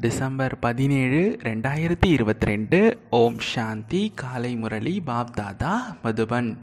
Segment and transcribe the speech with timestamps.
[0.00, 4.12] December பதினேழு ரெண்டாயிரத்தி இருபத்தி ரெண்டு ஓம் சாந்தி.
[4.14, 5.00] காலை முரளி.
[5.00, 6.56] பாப் தாதா மதுபன்.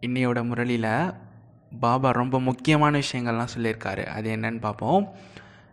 [0.00, 1.12] இன்னையோட முரளியில்
[1.80, 4.06] பாபா ரொம்ப முக்கியமான விஷயங்கள்லாம் சொல்லியிருக்காரு.
[4.06, 5.08] அது என்னன்னு பார்ப்போம்.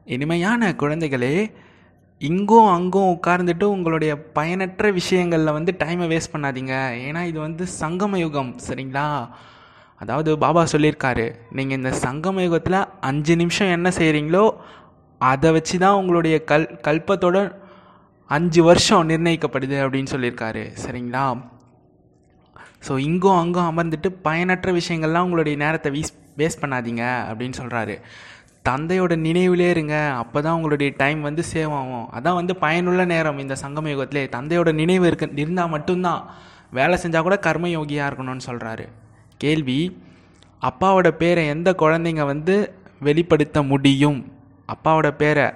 [0.05, 1.52] இனிமையான குழந்தைகளே
[2.18, 6.94] இங்கும் அங்கும் உட்கார்ந்துட்டு உங்களுடைய பயனற்ற விஷயங்களில் வந்து டைமை வேஸ்ட் பண்ணாதீங்க.
[7.10, 9.30] ஏன்னா இது வந்து சங்கம யுகம் சரிங்களா?
[9.96, 14.50] அதாவது பாபா சொல்லியிருக்காரு நீங்கள் இந்த சங்கம யுகத்தில் அஞ்சு நிமிஷம் என்ன செய்கிறீங்களோ
[15.22, 17.38] அதை வச்சு தான் உங்களுடைய கல் கல்பத்தோட
[18.30, 20.63] அஞ்சு வருஷம் நிர்ணயிக்கப்படுது அப்படின்னு சொல்லியிருக்காரு.
[20.84, 21.26] சரிங்களா?
[22.85, 27.95] ஸோ இங்கும் அங்கும் அமர்ந்துட்டு பயனற்ற விஷயங்கள்லாம் உங்களுடைய நேரத்தை வீஸ் வேஸ்ட் பண்ணாதீங்க அப்படின்னு சொல்கிறாரு
[28.67, 29.95] தந்தையோட நினைவிலே இருங்க.
[30.22, 32.08] அப்போ தான் உங்களுடைய டைம் வந்து சேவ் ஆகும்.
[32.17, 34.23] அதான் வந்து பயனுள்ள நேரம் இந்த சங்கம யுகத்திலே.
[34.36, 36.22] தந்தையோட நினைவு இருக்க இருந்தால் மட்டும்தான்.
[36.77, 38.86] வேலை செஞ்சால் கூட கர்மயோகியாக இருக்கணும்னு சொல்கிறாரு
[39.44, 39.80] கேள்வி
[40.61, 42.55] அப்பாவோட பேரை எந்த குழந்தைங்க வந்து
[43.08, 44.20] வெளிப்படுத்த முடியும்?
[44.73, 45.47] அப்பாவோட பேரை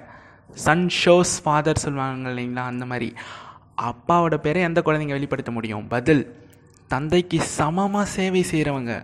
[0.64, 3.08] சன் ஷோஸ் ஃபாதர் சொல்லுவாங்க இல்லைங்களா அந்த மாதிரி.
[3.88, 5.84] அப்பாவோட பேரை எந்த குழந்தைங்க வெளிப்படுத்த முடியும்?
[5.88, 6.22] பதில்
[6.88, 8.94] தந்தைக்கு சமமாக சேவை செய்கிறவங்க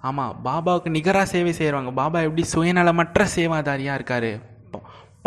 [0.00, 4.30] ஆமாம் பாபாவுக்கு நிகராக சேவை செய்கிறவங்க பாபா எப்படி சுயநலமற்ற சேவாதாரியாக இருக்கார்?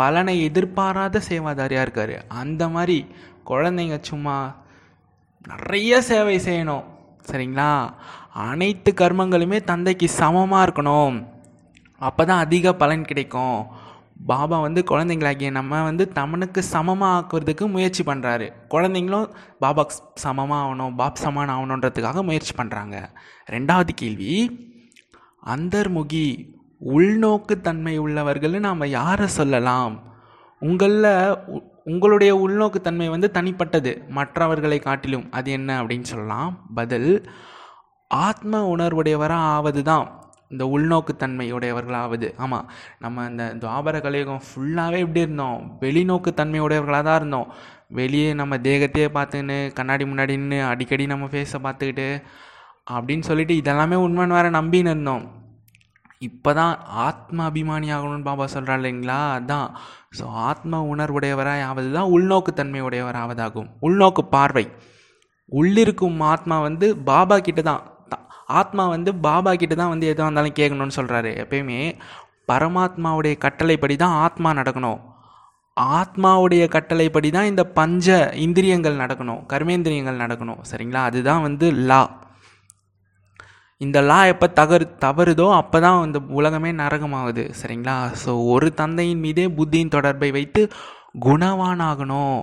[0.00, 2.14] பலனை எதிர்பாராத சேவாதாரியாக இருக்கார்.
[2.28, 2.98] அந்த மாதிரி
[3.46, 4.36] குழந்தைங்க சும்மா
[5.48, 6.84] நிறைய சேவை செய்யணும்.
[7.30, 7.72] சரிங்களா?
[8.32, 11.16] அனைத்து கர்மங்களுமே தந்தைக்கு சமமாக இருக்கணும்.
[11.98, 13.58] அப்போ தான் அதிக பலன் கிடைக்கும்.
[14.26, 21.14] பாபா வந்து குழந்தைங்களாகிய நம்ம வந்து தமனுக்கு சமமாக ஆக்குறதுக்கு முயற்சி பண்ணுறாரு குழந்தைங்களும் பாபா சமமாக ஆகணும் பாப்
[21.14, 23.08] சமான் ஆகணுன்றதுக்காக முயற்சி பண்ணுறாங்க
[23.50, 24.60] ரெண்டாவது கேள்வி
[25.46, 30.02] அந்தர்முகி உள்நோக்கு தன்மை உள்ளவர்கள்னு நாம் யாரை சொல்லலாம்?
[30.60, 31.38] உங்களில்
[31.84, 34.08] உங்களுடைய உள்நோக்கு தன்மை வந்து தனிப்பட்டது.
[34.08, 36.64] மற்றவர்களை காட்டிலும் அது என்ன அப்படின்னு சொல்லலாம்?
[36.74, 37.30] பதில்
[38.08, 40.19] ஆத்ம உணர்வுடையவராக ஆவது தான்
[40.50, 42.28] இந்த உள்நோக்குத்தன்மையுடையவர்களாவது.
[42.36, 45.60] ஆமாம் நம்ம இந்த துவாபர கலியுகம் ஃபுல்லாகவே எப்படி இருந்தோம்.
[45.80, 47.50] வெளிநோக்கு தன்மையுடையவர்களாக தான் இருந்தோம்.
[47.98, 52.08] வெளியே நம்ம தேகத்தையே பார்த்துக்கின்னு கண்ணாடி முன்னாடி நின்று அடிக்கடி நம்ம ஃபேஸை பார்த்துக்கிட்டு
[52.96, 55.24] அப்படின்னு சொல்லிட்டு இதெல்லாமே உண்மைன்னு வேறு நம்பின்னு இருந்தோம்.
[56.28, 56.74] இப்போ தான்
[57.06, 59.18] ஆத்ம அபிமானி ஆகணும்னு பாபா சொல்கிறா இல்லைங்களா?
[59.38, 59.68] அதான்.
[60.18, 63.68] ஸோ ஆத்ம உணர்வுடையவராக ஆவது தான் உள்நோக்குத்தன்மையுடையவராவதாகும்.
[63.86, 64.64] உள்நோக்கு பார்வை.
[65.52, 67.84] உள்ளிருக்கும் ஆத்மா வந்து பாபா கிட்ட தான்
[68.58, 71.80] ஆத்மா வந்து பாபா கிட்ட தான் வந்து எதுவாக இருந்தாலும் கேட்கணும்னு சொல்கிறாரு எப்பயுமே
[72.50, 75.00] பரமாத்மாவுடைய கட்டளைப்படி தான் ஆத்மா நடக்கணும்.
[75.98, 78.06] ஆத்மாவுடைய கட்டளைப்படி தான் இந்த பஞ்ச
[78.46, 79.42] இந்திரியங்கள் நடக்கணும்.
[79.52, 80.60] கர்மேந்திரியங்கள் நடக்கணும்.
[80.70, 81.02] சரிங்களா?
[81.10, 82.02] அதுதான் வந்து லா.
[83.80, 87.44] இந்த லா எப்போ தகரு தவறுதோ அப்போ தான் இந்த உலகமே நரகமாகுது.
[87.60, 87.96] சரிங்களா?
[88.22, 90.62] ஸோ ஒரு தந்தையின் மீதே புத்தியின் தொடர்பை வைத்து
[91.26, 92.40] குணவானாகணும்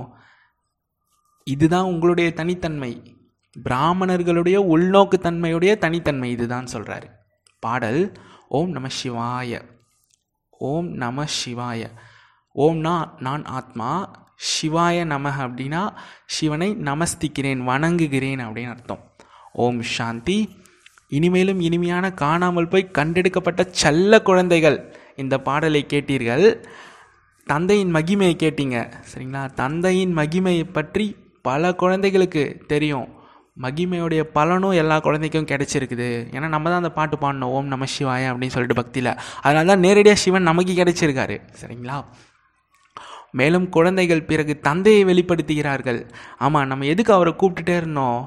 [1.47, 2.91] இதுதான் உங்களுடைய தனித்தன்மை.
[3.63, 7.07] பிராமணர்களுடைய உள்நோக்கு தன்மையுடைய தனித்தன்மை இதுதான் சொல்கிறாரு
[7.59, 9.62] பாடல் ஓம் நம சிவாய
[10.50, 11.90] ஓம் நம சிவாய
[12.56, 13.90] ஓம்னா நான் ஆத்மா
[14.51, 15.94] சிவாய நமக அப்படின்னா
[16.25, 19.16] சிவனை நமஸ்திக்கிறேன் வணங்குகிறேன் அப்படின்னு அர்த்தம்.
[19.53, 20.50] ஓம் சாந்தி
[21.07, 26.63] இனிமேலும் இனிமையான காணாமல் போய் கண்டெடுக்கப்பட்ட செல்ல குழந்தைகள் இந்த பாடலை கேட்டீர்கள்.
[27.46, 29.53] தந்தையின் மகிமையை கேட்டீங்க சரிங்களா?
[29.53, 33.07] தந்தையின் மகிமையை பற்றி பல குழந்தைகளுக்கு தெரியும்.
[33.63, 36.09] மகிமையுடைய பலனும் எல்லா குழந்தைக்கும் கிடைச்சிருக்குது.
[36.35, 37.51] ஏன்னா நம்ம தான் அந்த பாட்டு பாடணும்.
[37.56, 39.12] ஓம் நம சிவாய அப்படின்னு சொல்லிட்டு பக்தியில்.
[39.41, 41.38] அதனால தான் நேரடியாக சிவன் நமக்கு கிடைச்சிருக்காரு.
[41.62, 41.97] சரிங்களா?
[43.31, 46.00] மேலும் குழந்தைகள் பிறகு தந்தையை வெளிப்படுத்துகிறார்கள்.
[46.38, 48.19] ஆமாம் நம்ம எதுக்கு அவரை கூப்பிட்டுட்டே இருந்தோம்?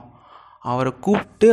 [0.73, 1.49] அவரை கூப்பிட்டு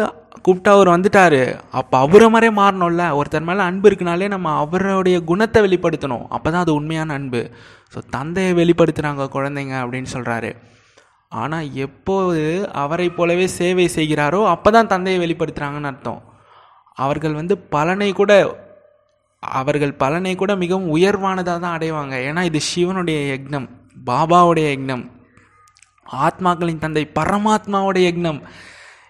[0.45, 1.41] கூப்பிட்டு அவர் வந்துட்டார்.
[1.79, 3.03] அப்போ அவரை மாதிரியே மாறணும்ல.
[3.19, 6.25] ஒருத்தர் மேலே அன்பு இருக்குனாலே நம்ம அவருடைய குணத்தை வெளிப்படுத்தணும்.
[6.35, 7.41] அப்போ தான் அது உண்மையான அன்பு.
[7.93, 10.51] ஸோ தந்தையை வெளிப்படுத்துகிறாங்க குழந்தைங்க அப்படின்னு சொல்கிறாரு
[11.31, 12.43] ஆனால் எப்போது
[12.83, 16.21] அவரை போலவே சேவை செய்கிறாரோ அப்போ தான் தந்தையை வெளிப்படுத்துகிறாங்கன்னு அர்த்தம்.
[17.03, 18.33] அவர்கள் வந்து பலனை கூட
[19.43, 22.15] அவர்கள் பலனை கூட மிகவும் உயர்வானதாக தான் அடைவாங்க.
[22.27, 23.67] ஏன்னா இது சிவனுடைய யக்னம்
[24.09, 25.03] பாபாவுடைய யக்னம்
[26.25, 28.39] ஆத்மாக்களின் தந்தை பரமாத்மாவுடைய யக்னம்.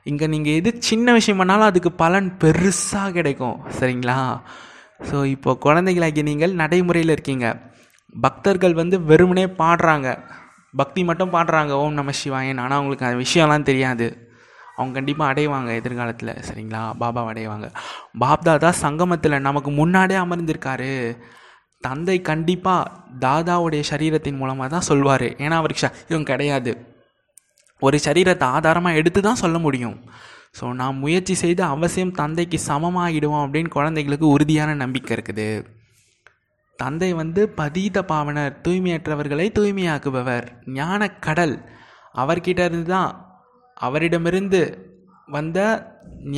[0.09, 3.57] இங்கே நீங்கள் எது சின்ன விஷயம் பண்ணாலும் அதுக்கு பலன் பெருசாக கிடைக்கும்.
[3.77, 4.17] சரிங்களா?
[5.09, 7.47] ஸோ இப்போ குழந்தைகளாகி நீங்கள் நடைமுறையில் இருக்கீங்க.
[8.15, 10.09] பக்தர்கள் வந்து வெறுமனே பாடுறாங்க.
[10.79, 14.07] பக்தி மட்டும் பாடுறாங்க ஓம் நம சிவாயன் ஆனால் அவங்களுக்கு அந்த விஷயம்லாம் தெரியாது.
[14.77, 16.81] அவங்க கண்டிப்பாக அடைவாங்க எதிர்காலத்தில் சரிங்களா?
[17.01, 17.67] பாபாவை அடைவாங்க.
[18.23, 20.91] பாப்தாதா சங்கமத்தில் நமக்கு முன்னாடியே அமர்ந்திருக்காரு.
[21.87, 22.91] தந்தை கண்டிப்பாக
[23.25, 25.27] தாதாவுடைய சரீரத்தின் மூலமாக தான் சொல்வார்.
[25.43, 26.71] ஏன்னா அவருக்கு சரீரம் கிடையாது.
[27.81, 29.97] ஒரு சரீரத்தை ஆதாரமாக எடுத்து தான் சொல்ல முடியும்.
[30.59, 35.49] ஸோ நான் முயற்சி செய்து அவசியம் தந்தைக்கு சமமாகிடுவோம் அப்படின்னு குழந்தைகளுக்கு உறுதியான நம்பிக்கை இருக்குது.
[36.81, 40.47] தந்தை வந்து பதீத பாவனர் தூய்மையற்றவர்களை தூய்மையாக்குபவர்
[40.79, 41.55] ஞான கடல்.
[42.21, 43.11] அவர்கிட்ட இருந்து தான்
[43.77, 44.61] அவரிடமிருந்து
[45.27, 45.59] வந்த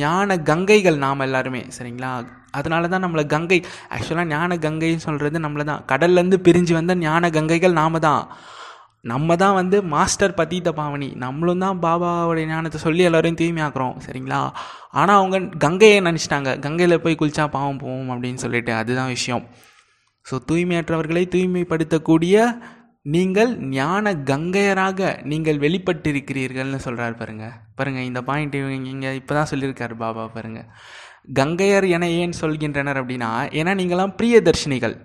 [0.02, 2.12] ஞான கங்கைகள் நாம் எல்லாருமே சரிங்களா?
[2.58, 3.58] அதனால தான் நம்மளை கங்கை
[3.94, 8.24] ஆக்சுவலாக ஞான கங்கைன்னு சொல்கிறது நம்மளை தான் கடல்லேருந்து பிரிஞ்சு வந்த ஞான கங்கைகள் நாம் தான்
[9.10, 11.08] நம்ம தான் வந்து மாஸ்டர் பதீத பாவனி.
[11.24, 14.40] நம்மளும் தான் பாபாவோடைய ஞானத்தை சொல்லி எல்லோரையும் தூய்மையாக்குறோம் சரிங்களா?
[15.00, 16.50] ஆனால் அவங்க கங்கையை நினச்சிட்டாங்க.
[16.66, 18.72] கங்கையில் போய் குளிச்சா பாவம் போவோம் அப்படின்னு சொல்லிட்டு.
[18.72, 19.44] அதுதான் விஷயம்.
[20.26, 22.36] ஸோ தூய்மையற்றவர்களை தூய்மைப்படுத்தக்கூடிய
[23.06, 24.98] நீங்கள் ஞான கங்கையராக
[25.30, 28.56] நீங்கள் வெளிப்பட்டிருக்கிறீர்கள்னு சொல்கிறார் பாருங்கள் பாருங்கள் இந்த பாயிண்ட்
[28.90, 30.60] இங்கே இப்போ தான் சொல்லியிருக்காரு பாபா பாருங்க.
[31.38, 34.96] கங்கையர் என ஏன் சொல்கின்றனர் அப்படின்னா ஏன்னா நீங்களாம் பிரியதர்ஷினிகள்.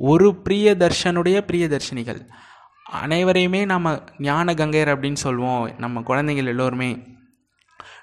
[0.00, 2.20] ஒரு பிரியதர்ஷனுடைய பிரியதர்ஷினிகள்.
[3.02, 3.92] அனைவரையுமே நம்ம
[4.28, 6.90] ஞான கங்கையர் அப்படின்னு சொல்லுவோம் நம்ம குழந்தைகள் எல்லோருமே.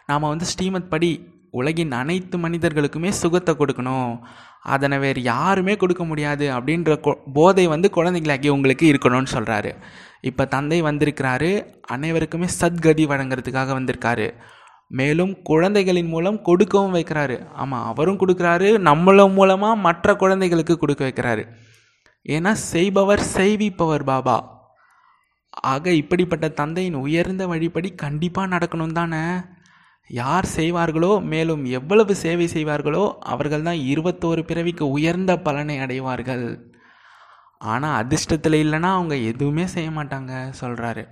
[0.10, 1.12] நாம் வந்து ஸ்ரீமத் படி
[1.60, 4.14] உலகின் அனைத்து மனிதர்களுக்குமே சுகத்தை கொடுக்கணும்.
[4.66, 9.72] அதனை வேறு யாருமே கொடுக்க முடியாது அப்படின்ற கொ போதை வந்து குழந்தைங்களாக்கி உங்களுக்கு இருக்கணும்னு சொல்கிறாரு
[10.22, 14.34] இப்போ தந்தை வந்திருக்கிறாரு அனைவருக்குமே சத்கதி வழங்குறதுக்காக வந்திருக்காரு.
[14.88, 17.48] மேலும் குழந்தைகளின் மூலம் கொடுக்கவும் வைக்கிறாரு.
[17.54, 21.44] ஆமாம் அவரும் கொடுக்குறாரு நம்மளும் மூலமாக மற்ற குழந்தைகளுக்கு கொடுக்க வைக்கிறாரு.
[22.26, 24.38] ஏன்னா செய்பவர் செய்விப்பவர் பாபா.
[25.50, 29.24] ஆக இப்படிப்பட்ட தந்தையின் உயர்ந்த வழிப்படி கண்டிப்பாக நடக்கணும் தானே?
[30.20, 33.04] யார் செய்வார்களோ மேலும் எவ்வளவு சேவை செய்வார்களோ
[33.34, 36.46] அவர்கள் தான் இருபத்தோரு பிறவிக்கு உயர்ந்த பலனை அடைவார்கள்.
[37.72, 40.32] ஆனால் அதிர்ஷ்டத்தில் இல்லைன்னா அவங்க எதுவுமே செய்ய மாட்டாங்க
[40.62, 41.04] சொல்கிறாரு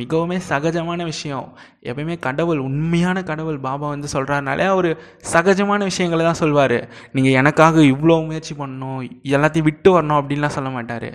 [0.00, 1.46] மிகவுமே சகஜமான விஷயம்.
[1.88, 4.88] எப்பயுமே கடவுள் உண்மையான கடவுள் பாபா வந்து சொல்கிறாருனாலே அவர்
[5.34, 6.76] சகஜமான விஷயங்களை தான் சொல்வார்.
[7.16, 9.00] நீங்கள் எனக்காக இவ்வளோ முயற்சி பண்ணணும்
[9.36, 11.08] எல்லாத்தையும் விட்டு வரணும் அப்படின்லாம் சொல்ல மாட்டார்.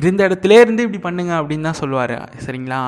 [0.00, 2.16] இருந்த இடத்துல இருந்து இப்படி பண்ணுங்க அப்படின்னு தான் சொல்லுவார்
[2.46, 2.82] சரிங்களா?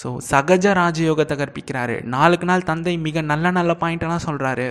[0.00, 1.96] ஸோ சகஜ ராஜயோகத்தை கற்பிக்கிறாரு.
[2.14, 4.66] நாளுக்கு நாள் தந்தை மிக நல்ல நல்ல பாயிண்டெல்லாம் சொல்கிறாரு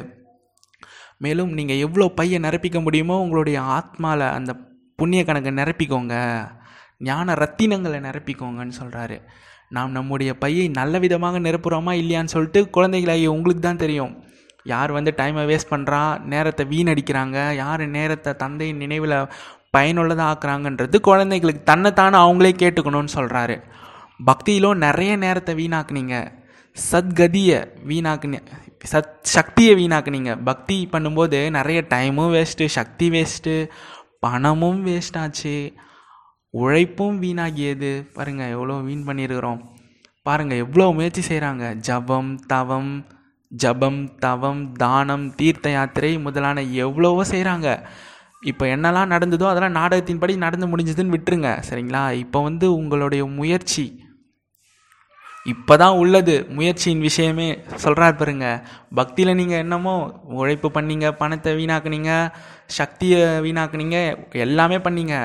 [1.24, 4.52] மேலும் நீங்கள் எவ்வளோ பையை நிரப்பிக்க முடியுமோ உங்களுடைய ஆத்மாவில் அந்த
[5.00, 6.16] புண்ணிய கணக்கை நிரப்பிக்கோங்க.
[7.02, 9.18] ஞான ரத்தினங்களை நிரப்பிக்கோங்கன்னு சொல்கிறாரு
[9.76, 14.14] நாம் நம்முடைய பையை நல்ல விதமாக நிரப்புகிறோமா இல்லையான்னு சொல்லிட்டு குழந்தைகளாகிய உங்களுக்கு தான் தெரியும்.
[14.66, 16.02] யார் வந்து டைமை வேஸ்ட் பண்ணுறா
[16.34, 19.18] நேரத்தை வீணடிக்கிறாங்க யார் நேரத்தை தந்தையின் நினைவில்
[19.76, 23.58] பயனுள்ளதாக ஆக்குறாங்கன்றது குழந்தைகளுக்கு தன்னைத்தானே அவங்களே கேட்டுக்கணும்னு சொல்கிறாரு
[24.20, 26.16] பக்தியிலும் நிறைய நேரத்தை வீணாக்குனீங்க.
[26.92, 28.40] சத்கதியை வீணாக்குனி
[28.92, 30.44] சத் சக்தியை வீணாக்குனீங்க.
[30.44, 33.70] பக்தி பண்ணும்போது நிறைய டைமும் வேஸ்ட்டு சக்தி வேஸ்ட்டு
[34.20, 35.74] பணமும் வேஸ்ட் ஆச்சு.
[36.50, 38.08] உழைப்பும் வீணாகியது.
[38.14, 39.62] பாருங்கள் எவ்வளோ வீண் பண்ணியிருக்கிறோம்.
[40.24, 43.08] பாருங்கள் எவ்வளோ முயற்சி செய்கிறாங்க ஜபம் தவம்
[43.52, 47.68] ஜபம் தவம் தானம் தீர்த்த யாத்திரை முதலான எவ்வளவோ செய்கிறாங்க
[48.42, 51.62] இப்போ என்னெல்லாம் நடந்ததோ அதெல்லாம் நாடகத்தின்படி நடந்து முடிஞ்சதுன்னு விட்டுருங்க.
[51.70, 52.12] சரிங்களா?
[52.12, 54.05] இப்போ வந்து உங்களுடைய முயற்சி
[55.46, 56.36] இப்போ தான் உள்ளது.
[56.58, 57.48] முயற்சியின் விஷயமே.
[57.84, 58.48] சொல்கிறார் பாருங்க.
[59.00, 59.94] பக்தியில் நீங்கள் என்னமோ
[60.40, 62.12] உழைப்பு பண்ணீங்க பணத்தை வீணாக்குனீங்க
[62.80, 63.98] சக்தியை வீணாக்குனீங்க
[64.46, 65.16] எல்லாமே பண்ணீங்க.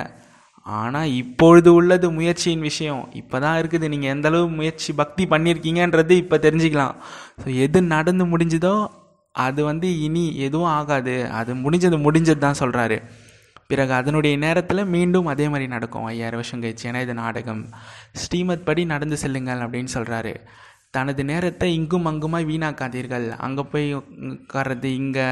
[0.66, 3.02] ஆனால் இப்பொழுது உள்ளது முயற்சியின் விஷயம்.
[3.20, 6.94] இப்போ தான் இருக்குது நீங்கள் எந்தளவு முயற்சி பக்தி பண்ணியிருக்கீங்கன்றது இப்போ தெரிஞ்சுக்கலாம்.
[7.42, 8.74] ஸோ எது நடந்து முடிஞ்சதோ
[9.34, 11.16] அது வந்து இனி எதுவும் ஆகாது.
[11.40, 12.98] அது முடிஞ்சது முடிஞ்சது தான் சொல்கிறாரு
[13.72, 16.06] பிறகு அதனுடைய நேரத்தில் மீண்டும் அதே மாதிரி நடக்கும்.
[16.12, 16.84] ஐயாயிரம் வருஷம் கழிச்சு.
[16.90, 17.62] ஏன்னா இது நாடகம்.
[18.22, 20.34] ஸ்ரீமத் படி நடந்து செல்லுங்கள் அப்படின்னு சொல்கிறாரு
[20.96, 23.26] தனது நேரத்தை இங்கும் அங்குமாய் வீணாக்காதீர்கள்.
[23.46, 25.28] அங்கே போய் உட்கார்றது இங்கே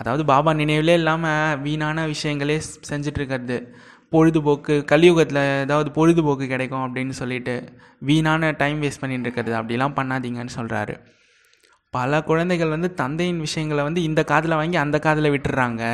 [0.00, 2.56] அதாவது பாபா நினைவிலே இல்லாமல் வீணான விஷயங்களே
[2.90, 3.58] செஞ்சிட்ருக்கிறது
[4.12, 7.54] பொழுதுபோக்கு கலியுகத்தில் ஏதாவது பொழுதுபோக்கு கிடைக்கும் அப்படின்னு சொல்லிட்டு
[8.08, 9.54] வீணான டைம் வேஸ்ட் பண்ணிட்டு இருக்கிறது.
[9.60, 10.94] அப்படிலாம் பண்ணாதீங்கன்னு சொல்கிறாரு
[11.96, 15.84] பல குழந்தைகள் வந்து தந்தையின் விஷயங்களை வந்து இந்த காதில் வாங்கி அந்த காதில் விட்டுறாங்க.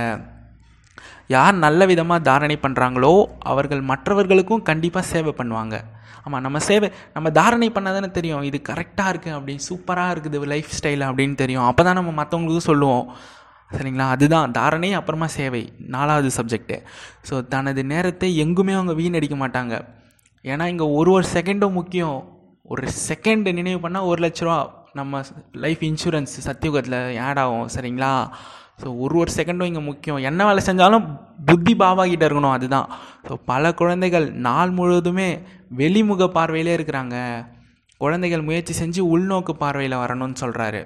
[1.27, 3.13] யார் நல்ல விதமாக தாரணை பண்ணுறாங்களோ
[3.53, 5.77] அவர்கள் மற்றவர்களுக்கும் கண்டிப்பாக சேவை பண்ணுவாங்க.
[6.27, 8.43] ஆமாம் நம்ம சேவை நம்ம தாரணை பண்ணால் தானே தெரியும்.
[8.43, 11.67] இது கரெக்டாக இருக்குது அப்படி சூப்பராக இருக்குது லைஃப் ஸ்டைல் அப்படின்னு தெரியும்.
[11.71, 13.07] அப்போ தான் நம்ம மற்றவங்களுக்கும் சொல்லுவோம்.
[13.71, 14.07] சரிங்களா?
[14.15, 15.73] அதுதான் தாரணை அப்புறமா சேவை.
[15.95, 16.77] நாலாவது சப்ஜெக்டு
[17.29, 19.75] ஸோ தனது நேரத்தை எங்குமே அவங்க வீணடிக்க மாட்டாங்க.
[20.45, 22.19] ஏன்னா இங்கே ஒரு ஒரு செகண்டும் முக்கியம்.
[22.65, 24.59] ஒரு செகண்டு நினைவு பண்ணால் ஒரு லட்ச ரூபா
[24.95, 25.23] நம்ம
[25.53, 27.69] லைஃப் இன்சூரன்ஸ் சத்தியுகத்தில் ஆட் ஆகும்.
[27.77, 28.13] சரிங்களா?
[28.83, 30.21] ஸோ ஒரு ஒரு செகண்டும் இங்கே முக்கியம்.
[30.29, 31.05] என்ன வேலை செஞ்சாலும்
[31.49, 32.89] புத்தி பாபா கிட்ட இருக்கணும் அதுதான்.
[33.27, 35.29] ஸோ பல குழந்தைகள் நாள் முழுவதுமே
[35.81, 37.17] வெளிமுக பார்வையிலே இருக்கிறாங்க.
[38.01, 40.83] குழந்தைகள் முயற்சி செஞ்சு உள்நோக்கு பார்வையில் வரணும்னு சொல்கிறாரு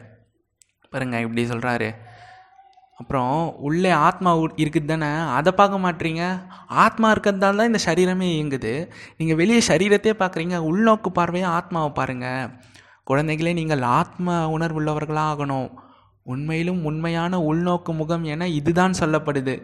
[0.92, 1.88] பாருங்க இப்படி சொல்கிறாரு
[3.00, 3.34] அப்புறம்
[3.66, 4.30] உள்ளே ஆத்மா
[4.62, 5.10] இருக்குது தானே?
[5.38, 6.22] அதை பார்க்க மாட்டீங்க?
[6.84, 8.72] ஆத்மா இருக்கிறதால தான் இந்த சரீரமே இயங்குது.
[9.18, 12.48] நீங்கள் வெளியே சரீரத்தையே பார்க்குறீங்க உள்நோக்கு பார்வையாக ஆத்மாவை பாருங்கள்
[13.10, 15.68] குழந்தைகளே நீங்கள் ஆத்ம உணர்வுள்ளவர்களாக ஆகணும்.
[16.32, 19.54] உண்மையிலும் உண்மையான உள்நோக்கு முகம் என இதுதான் சொல்லப்படுது.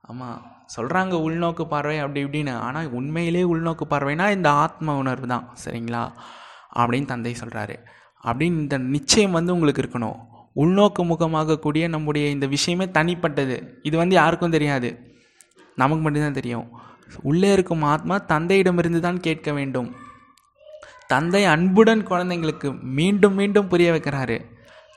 [0.00, 0.40] ஆமாம்
[0.76, 2.52] சொல்கிறாங்க உள்நோக்கு பார்வை அப்படி இப்படின்னு.
[2.58, 6.04] ஆனால் உண்மையிலே உள்நோக்கு பார்வைனா இந்த ஆத்ம உணர்வு தான் சரிங்களா?
[6.76, 7.76] அப்படின்னு தந்தை சொல்கிறாரு
[8.24, 10.18] அப்படின்னு இந்த நிச்சயம் வந்து உங்களுக்கு இருக்கணும்.
[10.56, 13.56] உள்நோக்கு முகமாகக்கூடிய நம்முடைய இந்த விஷயமே தனிப்பட்டது.
[13.82, 14.90] இது வந்து யாருக்கும் தெரியாது.
[15.76, 16.66] நமக்கு மட்டும்தான் தெரியும்.
[17.22, 19.88] உள்ளே இருக்கும் ஆத்மா தந்தையிடமிருந்து தான் கேட்க வேண்டும்.
[21.06, 24.38] தந்தை அன்புடன் குழந்தைங்களுக்கு மீண்டும் மீண்டும் புரிய வைக்கிறாரு.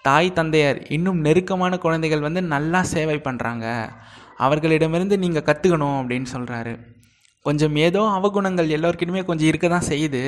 [0.07, 3.65] தாய் தந்தையர் இன்னும் நெருக்கமான குழந்தைகள் வந்து நல்லா சேவை பண்ணுறாங்க
[4.45, 6.73] அவர்களிடமிருந்து நீங்கள் கற்றுக்கணும் அப்படின்னு சொல்கிறாரு
[7.45, 10.21] கொஞ்சம் ஏதோ அவகுணங்கள் எல்லோருக்கிட்டுமே கொஞ்சம் இருக்க தான் செய்யுது.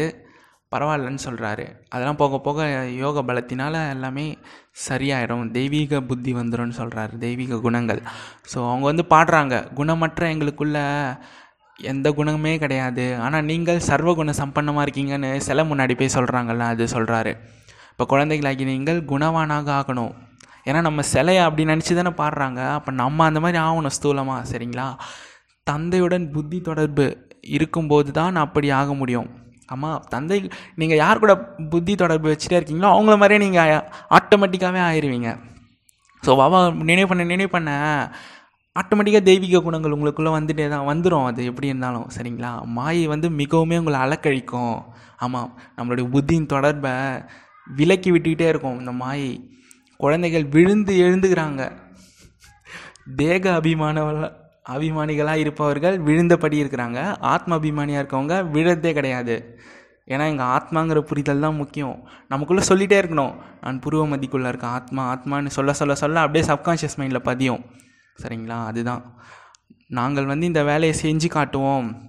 [0.72, 2.66] பரவாயில்லன்னு சொல்கிறாரு அதெல்லாம் போக போக
[3.04, 4.26] யோக பலத்தினால் எல்லாமே
[4.88, 8.02] சரியாயிடும் தெய்வீக புத்தி வந்துடும்னு சொல்கிறாரு தெய்வீக குணங்கள்.
[8.52, 9.56] ஸோ அவங்க வந்து பாடுறாங்க.
[9.80, 10.78] குணமற்ற எங்களுக்குள்ள
[11.94, 13.06] எந்த குணமே கிடையாது.
[13.26, 17.34] ஆனால் நீங்கள் சர்வ குண சம்பன்னமாக இருக்கீங்கன்னு சில முன்னாடி போய் சொல்கிறாங்கல்ல அது சொல்கிறாரு
[18.00, 20.12] இப்போ குழந்தைகளாகி நீங்கள் குணவானாக ஆகணும்.
[20.68, 22.60] ஏன்னா நம்ம சிலையை அப்படி நினச்சி தானே பாடுறாங்க.
[22.76, 24.86] அப்போ நம்ம அந்த மாதிரி ஆகணும் ஸ்தூலமாக சரிங்களா?
[25.68, 27.06] தந்தையுடன் புத்தி தொடர்பு
[27.56, 29.28] இருக்கும்போது தான் அப்படி ஆக முடியும்.
[29.74, 30.38] ஆமாம் தந்தை
[30.82, 31.36] நீங்கள் யார் கூட
[31.74, 33.74] புத்தி தொடர்பு வச்சுட்டே இருக்கீங்களோ அவங்கள மாதிரியே நீங்கள்
[34.20, 35.34] ஆட்டோமேட்டிக்காகவே ஆயிடுவீங்க
[36.24, 37.70] ஸோ வாவா நினைவு பண்ண நினைவு பண்ண.
[38.76, 42.54] ஆட்டோமேட்டிக்காக தெய்வீக குணங்கள் உங்களுக்குள்ளே வந்துட்டே தான் வந்துடும் அது எப்படி இருந்தாலும் சரிங்களா?
[42.80, 44.76] மாயை வந்து மிகவுமே உங்களை அலக்கழிக்கும்.
[45.26, 46.96] ஆமாம் நம்மளுடைய புத்தியின் தொடர்பை
[47.76, 48.80] விலக்கி விட்டுக்கிட்டே இருக்கும்.
[48.80, 49.50] இந்த மாயை
[49.98, 51.72] குழந்தைகள் விழுந்து எழுந்துக்கிறாங்க.
[53.16, 54.04] தேக அபிமான
[54.70, 57.18] அபிமானிகளாக இருப்பவர்கள் விழுந்தபடி இருக்கிறாங்க.
[57.20, 59.60] ஆத்ம அபிமானியாக இருக்கவங்க விழறதே கிடையாது.
[60.06, 62.08] ஏன்னா எங்கள் ஆத்மாங்கிற புரிதல் தான் முக்கியம்.
[62.28, 63.36] நமக்குள்ளே சொல்லிகிட்டே இருக்கணும்.
[63.62, 67.66] நான் புருவ மதிக்குள்ளே இருக்கேன் ஆத்மா ஆத்மான்னு சொல்ல சொல்ல சொல்ல அப்படியே சப்கான்ஷியஸ் மைண்டில் பதியும்.
[68.22, 68.66] சரிங்களா?
[68.66, 69.22] அதுதான்.
[69.88, 72.02] நாங்கள் வந்து இந்த வேலையை செஞ்சு காட்டுவோம்.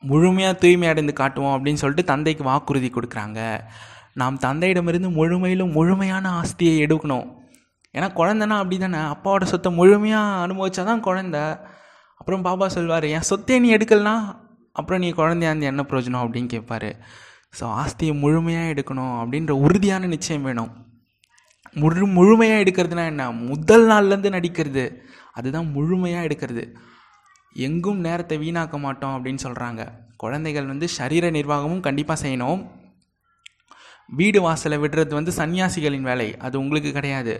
[0.00, 3.60] முழுமையாக தூய்மை அடைந்து காட்டுவோம் அப்படின்னு சொல்லிட்டு தந்தைக்கு வாக்குறுதி கொடுக்குறாங்க.
[4.16, 7.26] நாம் தந்தையிடமிருந்து முழுமையிலும் முழுமையான ஆஸ்தியை எடுக்கணும்.
[7.94, 11.38] ஏன்னா குழந்தைனா அப்படி தானே அப்பாவோட சொத்தை முழுமையாக அனுபவிச்சா தான் குழந்த.
[12.20, 14.14] அப்புறம் பாபா சொல்வார் என் சொத்தை நீ எடுக்கலனா
[14.72, 16.22] அப்புறம் நீ குழந்தையா இருந்து என்ன பிரயோஜனம்?
[16.24, 16.90] அப்படின்னு கேட்பாரு.
[17.58, 20.70] ஸோ ஆஸ்தியை முழுமையாக எடுக்கணும் அப்படின்ற உறுதியான நிச்சயம் வேணும்.
[21.74, 23.32] முழு முழுமையாக எடுக்கிறதுனா என்ன?
[23.32, 24.84] முதல் நாள்லேருந்து நடிக்கிறது.
[25.32, 26.64] அதுதான் முழுமையாக எடுக்கிறது.
[27.56, 29.82] எங்கும் நேரத்தை வீணாக்க மாட்டோம் அப்படின்னு சொல்கிறாங்க
[30.16, 32.60] குழந்தைகள் வந்து சரீர நிர்வாகமும் கண்டிப்பாக செய்யணும்.
[34.08, 36.28] வீடு வாசலை விடுறது வந்து சன்னியாசிகளின் வேலை.
[36.46, 37.34] அது உங்களுக்கு கிடையாது.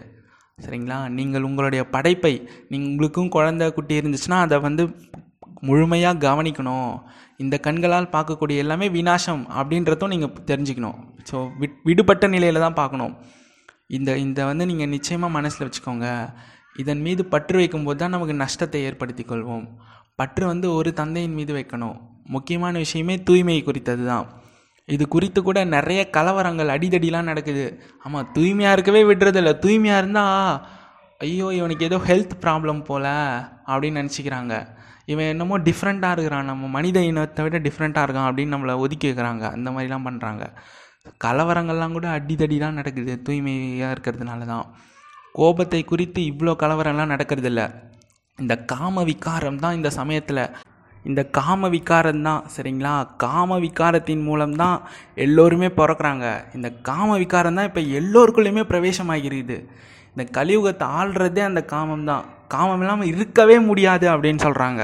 [0.59, 0.99] சரிங்களா?
[1.19, 2.35] நீங்கள் உங்களுடைய படைப்பை
[2.71, 4.85] நீங்கள் உங்களுக்கும் குழந்தை குட்டி இருந்துச்சுன்னா அதை வந்து
[5.69, 6.91] முழுமையாக கவனிக்கணும்.
[7.43, 10.99] இந்த கண்களால் பார்க்கக்கூடிய எல்லாமே வினாசம் அப்படின்றதும் நீங்கள் தெரிஞ்சுக்கணும்.
[11.31, 13.15] ஸோ விட் விடுபட்ட நிலையில் தான் பார்க்கணும்.
[13.97, 16.09] இந்த இந்த வந்து நீங்கள் நிச்சயமாக மனசில் வச்சுக்கோங்க.
[16.83, 19.67] இதன் மீது பற்று வைக்கும்போது தான் நமக்கு நஷ்டத்தை ஏற்படுத்தி கொள்வோம்.
[20.21, 21.97] பற்று வந்து ஒரு தந்தையின் மீது வைக்கணும்.
[22.37, 24.27] முக்கியமான விஷயமே தூய்மை குறித்தது தான்.
[24.89, 27.67] இது குறித்து கூட நிறைய கலவரங்கள் அடிதடிலாம் நடக்குது.
[28.05, 29.53] ஆமாம் தூய்மையாக இருக்கவே விடுறதில்ல.
[29.65, 30.49] தூய்மையாக இருந்தால்
[31.21, 33.11] ஐயோ இவனுக்கு ஏதோ ஹெல்த் ப்ராப்ளம் போல்
[33.73, 34.55] அப்படின்னு நினச்சிக்கிறாங்க.
[35.13, 36.49] இவன் என்னமோ டிஃப்ரெண்ட்டாக இருக்கிறான்.
[36.51, 39.45] நம்ம மனித இனத்தை விட டிஃப்ரெண்ட்டாக இருக்கான் அப்படின்னு நம்மளை ஒதுக்கி வைக்கிறாங்க.
[39.57, 40.45] அந்த மாதிரிலாம் பண்ணுறாங்க
[41.25, 43.15] கலவரங்கள்லாம் கூட அடிதடிலாம் நடக்குது.
[43.27, 44.67] தூய்மையாக இருக்கிறதுனால தான்
[45.39, 47.63] கோபத்தை குறித்து இவ்வளோ கலவரம்லாம் நடக்கிறதில்ல.
[48.39, 50.43] இந்த காம விகாரம் தான் இந்த சமயத்தில்
[51.11, 52.93] இந்த காம விகாரம் தான் சரிங்களா?
[53.25, 54.79] காம விகாரத்தின் மூலம்தான்
[55.25, 56.27] எல்லோருமே பிறக்கிறாங்க.
[56.57, 59.59] இந்த காம விகாரம் தான் இப்போ எல்லோருக்குள்ளேயுமே பிரவேசமாகிறது
[60.15, 64.83] இந்த கலியுகத்தை ஆள்றதே அந்த காமம் தான் காமம் இல்லாமல் இருக்கவே முடியாது அப்படின்னு சொல்கிறாங்க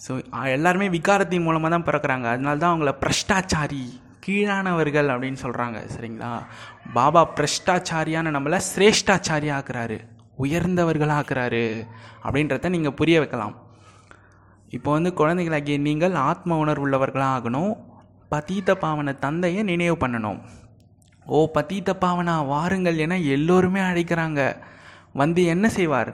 [0.00, 0.12] ஸோ
[0.56, 2.26] எல்லாருமே விகாரத்தின் மூலமாக தான் பிறக்கிறாங்க.
[2.32, 3.84] அதனால தான் அவங்கள பிரஷ்டாச்சாரி
[4.24, 6.32] கீழானவர்கள் அப்படின்னு சொல்கிறாங்க சரிங்களா?
[6.96, 9.98] பாபா பிரஷ்டாச்சாரியான நம்மளை சிரேஷ்டாச்சாரியாக்குறாரு
[11.20, 11.64] ஆக்குறாரு
[12.24, 13.54] அப்படின்றத நீங்கள் புரிய வைக்கலாம்.
[14.76, 17.72] இப்போ வந்து குழந்தைகளாகிய நீங்கள் ஆத்ம உணர்வுள்ளவர்களாக ஆகணும்
[18.34, 20.38] பதீத்த பாவன தந்தையை நினைவு பண்ணணும்.
[21.26, 24.40] ஓ பதீத்த பாவனா வாருங்கள் என எல்லோருமே அழைக்கிறாங்க.
[25.20, 26.10] வந்து என்ன செய்வார்?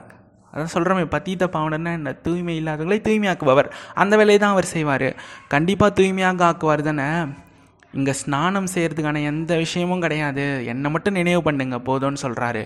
[0.53, 2.11] அதான் சொல்கிறோமே பத்தீத்த பாவனர்னா என்ன?
[2.25, 3.69] தூய்மை இல்லாதவர்களை தூய்மையாக்குபவர்.
[4.01, 5.07] அந்த வேலையை தான் அவர் செய்வார்.
[5.53, 7.07] கண்டிப்பாக தூய்மையாக ஆக்குவார் தானே?
[7.93, 10.45] இங்கே ஸ்நானம் செய்கிறதுக்கான எந்த விஷயமும் கிடையாது.
[10.65, 12.63] என்னை மட்டும் நினைவு பண்ணுங்க போதும்னு சொல்கிறாரு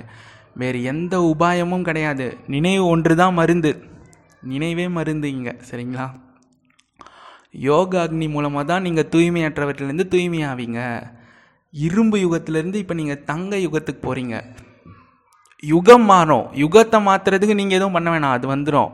[0.61, 2.27] வேறு எந்த உபாயமும் கிடையாது.
[2.47, 3.71] நினைவு ஒன்று தான் மருந்து.
[4.43, 6.05] நினைவே மருந்து இங்கே சரிங்களா?
[7.67, 10.79] யோக அக்னி மூலமாக தான் நீங்கள் தூய்மையற்றவற்றிலேருந்து தூய்மையாவீங்க.
[11.73, 14.35] இரும்பு யுகத்திலேருந்து இப்போ நீங்கள் தங்க யுகத்துக்கு போகிறீங்க
[15.63, 16.45] யுகம் மாறும்.
[16.63, 18.91] யுகத்தை மாற்றுறதுக்கு நீங்கள் எதுவும் பண்ண வேணாம் அது வந்துடும்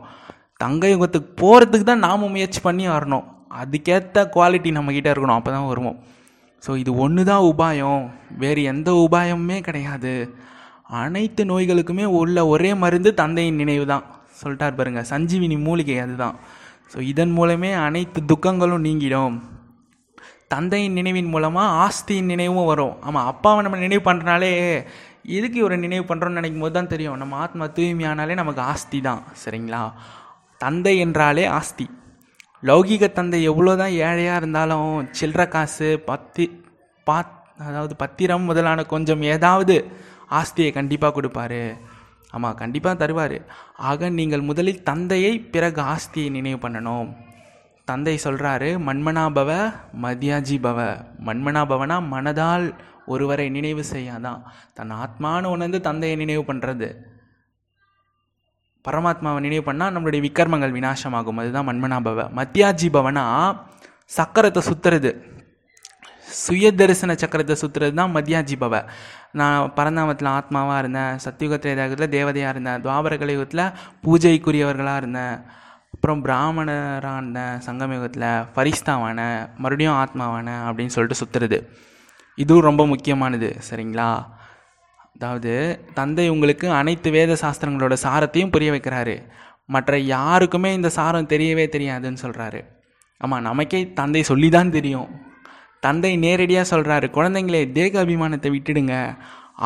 [0.62, 3.26] தங்க யுகத்துக்கு போகிறதுக்கு தான் நாம் முயற்சி பண்ணி வரணும்
[3.62, 5.98] அதுக்கேற்ற குவாலிட்டி நம்மக்கிட்ட இருக்கணும் அப்போ தான் வருவோம்.
[6.62, 8.02] ஸோ இது ஒன்று தான் உபாயம்.
[8.42, 10.12] வேறு எந்த உபாயமுமே கிடையாது.
[11.02, 14.04] அனைத்து நோய்களுக்குமே உள்ள ஒரே மருந்து தந்தையின் நினைவு தான்
[14.44, 15.02] சொல்லிட்டார் பாருங்க.
[15.12, 16.36] சஞ்சீவினி மூலிகை அதுதான்.
[16.92, 19.36] ஸோ இதன் மூலமே அனைத்து துக்கங்களும் நீங்கிடும்.
[20.52, 22.94] தந்தையின் நினைவின் மூலமாக ஆஸ்தியின் நினைவும் வரும்.
[23.06, 24.50] ஆமாம் அப்பாவை நம்ம நினைவு பண்ணுறனாலே
[25.36, 27.18] எதுக்கு ஒரு நினைவு பண்ணுறோன்னு நினைக்கும் போது தான் தெரியும்.
[27.22, 29.22] நம்ம ஆத்மா தூய்மையானாலே நமக்கு ஆஸ்தி தான்.
[29.42, 29.82] சரிங்களா?
[30.64, 31.86] தந்தை என்றாலே ஆஸ்தி.
[32.62, 36.44] லௌகீக தந்தை எவ்வளோ தான் ஏழையாக இருந்தாலும் சில்லற காசு பத்தி
[37.08, 37.32] பாத்
[37.68, 39.74] அதாவது பத்திரம் முதலான கொஞ்சம் ஏதாவது
[40.38, 41.64] ஆஸ்தியை கண்டிப்பாக கொடுப்பாரு.
[42.34, 43.38] ஆமாம் கண்டிப்பாக தருவார்.
[43.90, 47.08] ஆக நீங்கள் முதலில் தந்தையை பிறகு ஆஸ்தியை நினைவு பண்ணணும்.
[47.88, 49.50] தந்தை சொல்கிறாரு மண்மனாபவ
[50.02, 50.78] மதியாஜி பவ
[51.26, 52.66] மண்மனாபவனா மனதால்
[53.06, 54.40] ஒருவரை நினைவு செய்யாதான்.
[54.74, 56.88] தன் ஆத்மானு உணர்ந்து தந்தையை நினைவு பண்ணுறது
[58.84, 61.38] பரமாத்மாவை நினைவு பண்ணால் நம்மளுடைய விக்கர்மங்கள் விநாசமாகும்.
[61.42, 62.26] அதுதான் மன்மனாபவ.
[62.38, 63.26] மத்தியாஜி பவனா
[64.10, 65.10] சக்கரத்தை சுற்றுறது
[66.42, 68.74] சுய தரிசன சக்கரத்தை சுற்றுறது தான் மத்தியாஜி பவ.
[69.40, 73.64] நான் பரந்தாமத்தில் ஆத்மாவாக இருந்தேன் சத்தியுகத்திரேதாகத்தில் தேவதையாக இருந்தேன் துவாபர கலியுகத்தில்
[74.04, 75.36] பூஜைக்குரியவர்களாக இருந்தேன்
[75.94, 79.18] அப்புறம் பிராமணராக இருந்தேன் சங்கமயுகத்தில் ஃபரிஸ்தாவான
[79.62, 81.58] மறுபடியும் ஆத்மாவான அப்படின்னு சொல்லிட்டு சுற்றுறது
[82.38, 84.08] இதுவும் ரொம்ப முக்கியமானது சரிங்களா?
[85.16, 85.52] அதாவது
[85.98, 89.14] தந்தை உங்களுக்கு அனைத்து வேத சாஸ்திரங்களோட சாரத்தையும் புரிய வைக்கிறாரு.
[89.68, 92.60] மற்ற யாருக்குமே இந்த சாரம் தெரியவே தெரியாதுன்னு சொல்கிறாரு
[93.20, 95.08] ஆமாம் நமக்கே தந்தை சொல்லி தான் தெரியும்.
[95.84, 98.94] தந்தை நேரடியாக சொல்கிறாரு குழந்தைங்களே தேக அபிமானத்தை விட்டுடுங்க.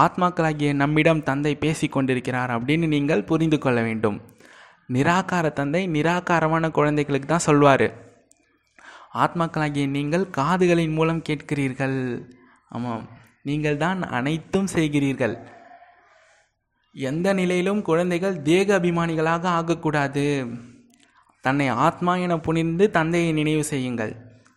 [0.05, 4.19] ஆத்மாக்களாகிய நம்மிடம் தந்தை பேசி கொண்டிருக்கிறார் அப்படின்னு நீங்கள் புரிந்து கொள்ள வேண்டும்.
[4.95, 7.87] நிராகார தந்தை நிராகாரமான குழந்தைகளுக்கு தான் சொல்வார்.
[9.25, 11.99] ஆத்மாக்களாகிய நீங்கள் காதுகளின் மூலம் கேட்கிறீர்கள்.
[12.75, 13.05] ஆமாம்
[13.49, 15.37] நீங்கள் தான் அனைத்தும் செய்கிறீர்கள்.
[16.95, 20.27] எந்த நிலையிலும் குழந்தைகள் தேக அபிமானிகளாக ஆகக்கூடாது.
[21.45, 24.15] தன்னை ஆத்மா என புனிந்து தந்தையை நினைவு செய்யுங்கள்.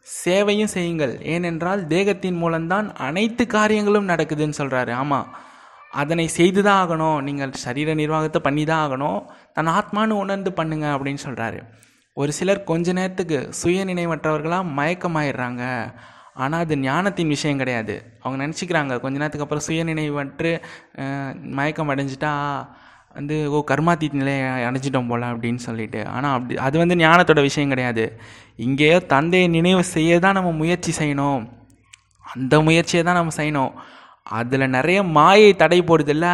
[0.07, 1.13] சேவையும் செய்யுங்கள்.
[1.33, 5.29] ஏனென்றால் தேகத்தின் மூலம்தான் அனைத்து காரியங்களும் நடக்குதுன்னு சொல்கிறாரு ஆமாம்
[6.01, 7.19] அதனை செய்து தான் ஆகணும்.
[7.27, 9.19] நீங்கள் சரீர நிர்வாகத்தை பண்ணி தான் ஆகணும்.
[9.55, 11.59] தன் ஆத்மானு உணர்ந்து பண்ணுங்க அப்படின்னு சொல்கிறாரு
[12.17, 15.63] ஒரு சிலர் கொஞ்ச நேரத்துக்கு சுய நினைவற்றவர்களாக மயக்கமாயிடுறாங்க.
[16.43, 17.95] ஆனால் அது ஞானத்தின் விஷயம் கிடையாது.
[18.21, 20.51] அவங்க நினச்சிக்கிறாங்க கொஞ்ச நேரத்துக்கு அப்புறம் சுய நினைவற்று
[21.59, 22.33] மயக்கம் அடைஞ்சிட்டா
[23.17, 26.01] வந்து ஓ கர்மாத்தீத் நிலையை அடைஞ்சிட்டோம் போல அப்படின்னு சொல்லிட்டு.
[26.15, 28.05] ஆனால் அப்படி அது வந்து ஞானத்தோட விஷயம் கிடையாது.
[28.65, 31.41] இங்கேயோ தந்தையை நினைவு செய்ய தான் நம்ம முயற்சி செய்யணும்.
[32.25, 33.73] அந்த முயற்சியை தான் நம்ம செய்யணும்.
[34.39, 36.27] அதில் நிறைய மாயை தடை போடுதில்ல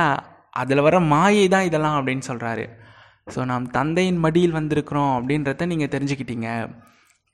[0.61, 2.65] அதில் வர மாயை தான் இதெல்லாம் அப்படின்னு சொல்கிறாரு
[3.33, 6.49] ஸோ நாம் தந்தையின் மடியில் வந்திருக்கிறோம் அப்படின்றத நீங்கள் தெரிஞ்சுக்கிட்டீங்க.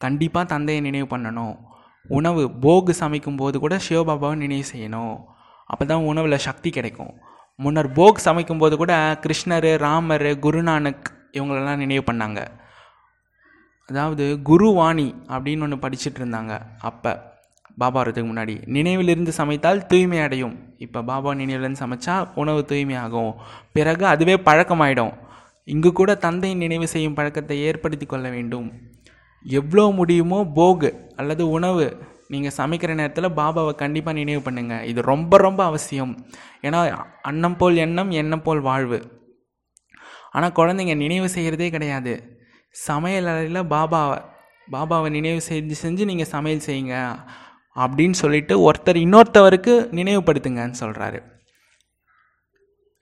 [0.02, 1.56] கண்டிப்பாக தந்தையை நினைவு பண்ணணும்.
[2.18, 5.16] உணவு போகு சமைக்கும் போது கூட சிவபாபாவை நினைவு செய்யணும்.
[5.72, 7.14] அப்போ தான் உணவில் சக்தி கிடைக்கும்.
[7.64, 12.40] முன்னர் போக் சமைக்கும் போது கூட கிருஷ்ணர் ராமர் குருநானக் இவங்களெல்லாம் நினைவு பண்ணாங்க.
[13.90, 17.12] அதாவது குருவாணி அப்படின்னு ஒன்று படிச்சுட்டு இருந்தாங்க அப்போ.
[17.78, 18.56] பாபா வரதுக்கு முன்னாடி.
[18.68, 20.56] நினைவிலிருந்து சமைத்தால் தூய்மை அடையும்.
[20.78, 23.32] இப்போ பாபா நினைவிலிருந்து சமைச்சா உணவு தூய்மையாகும்.
[23.74, 25.14] பிறகு அதுவே பழக்கமாயிடும்.
[25.68, 28.68] இங்கு கூட தந்தை நினைவு செய்யும் பழக்கத்தை ஏற்படுத்தி கொள்ள வேண்டும்.
[29.46, 31.86] எவ்வளோ முடியுமோ போகு அல்லது உணவு
[32.34, 36.14] நீங்கள் சமைக்கிற நேரத்தில் பாபாவை கண்டிப்பாக நினைவு பண்ணுங்கள் இது ரொம்ப ரொம்ப அவசியம்.
[36.68, 36.80] ஏன்னா
[37.30, 39.00] அன்னம் போல் எண்ணம் எண்ணம் போல் வாழ்வு.
[40.36, 42.14] ஆனால் குழந்தைங்க நினைவு செய்கிறதே கிடையாது.
[42.76, 44.18] சமையல் அறையில் பாபாவை
[44.76, 46.98] பாபாவை நினைவு செஞ்சு செஞ்சு நீங்கள் சமையல் செய்யுங்க.
[47.84, 51.20] அப்படின்னு சொல்லிட்டு ஒருத்தர் இன்னொருத்தவருக்கு நினைவுபடுத்துங்கன்னு சொல்கிறாரு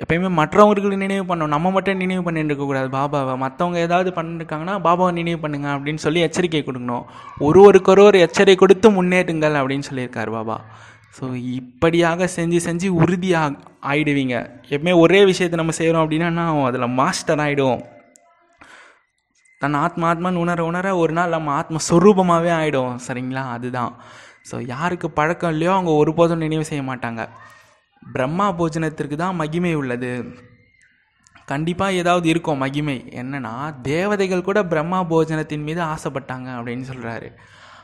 [0.02, 1.54] எப்பயுமே மற்றவங்களுக்கு நினைவு பண்ணணும்.
[1.56, 2.88] நம்ம மட்டும் நினைவு பண்ணிட்டு இருக்கக்கூடாது.
[2.98, 3.34] பாபாவை.
[3.44, 7.04] மற்றவங்க ஏதாவது பண்ணிருக்காங்கன்னா பாபாவை நினைவு பண்ணுங்க அப்படின்னு சொல்லி எச்சரிக்கை கொடுக்கணும்.
[7.48, 10.58] ஒரு ஒருக்கொரு ஒரு எச்சரிக்கை கொடுத்து முன்னேறுங்கள் அப்படின்னு சொல்லியிருக்காரு பாபா.
[11.18, 11.26] ஸோ
[11.60, 13.58] இப்படியாக செஞ்சு செஞ்சு உறுதியாக
[13.92, 14.36] ஆயிடுவீங்க.
[14.74, 17.82] எப்பவுமே ஒரே விஷயத்தை நம்ம செய்கிறோம் அப்படின்னா அதில் மாஸ்டர் ஆகிடுவோம்
[19.62, 23.44] தன் ஆத்மா ஆத்மான்னு உணர உணர ஒரு நாள் நம்ம ஆத்ம ஸ்வரூபமாகவே ஆகிடும் சரிங்களா?
[23.56, 23.92] அதுதான்.
[24.50, 27.24] ஸோ யாருக்கு பழக்கம் இல்லையோ அவங்க ஒருபோதும் நினைவு செய்ய மாட்டாங்க.
[28.02, 30.34] பிரம்மா போஜனத்திற்கு தான் மகிமை உள்ளது.
[31.46, 33.06] கண்டிப்பாக ஏதாவது இருக்கும் மகிமை.
[33.12, 37.30] என்னென்னா தேவதைகள் கூட பிரம்மா போஜனத்தின் மீது ஆசைப்பட்டாங்க அப்படின்னு சொல்கிறாரு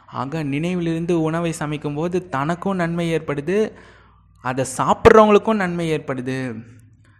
[0.06, 3.71] ஆக நினைவிலிருந்து உணவை சமைக்கும்போது தனக்கும் நன்மை ஏற்படுது
[4.41, 6.62] அதை சாப்பிட்றவங்களுக்கும் நன்மை ஏற்படுது.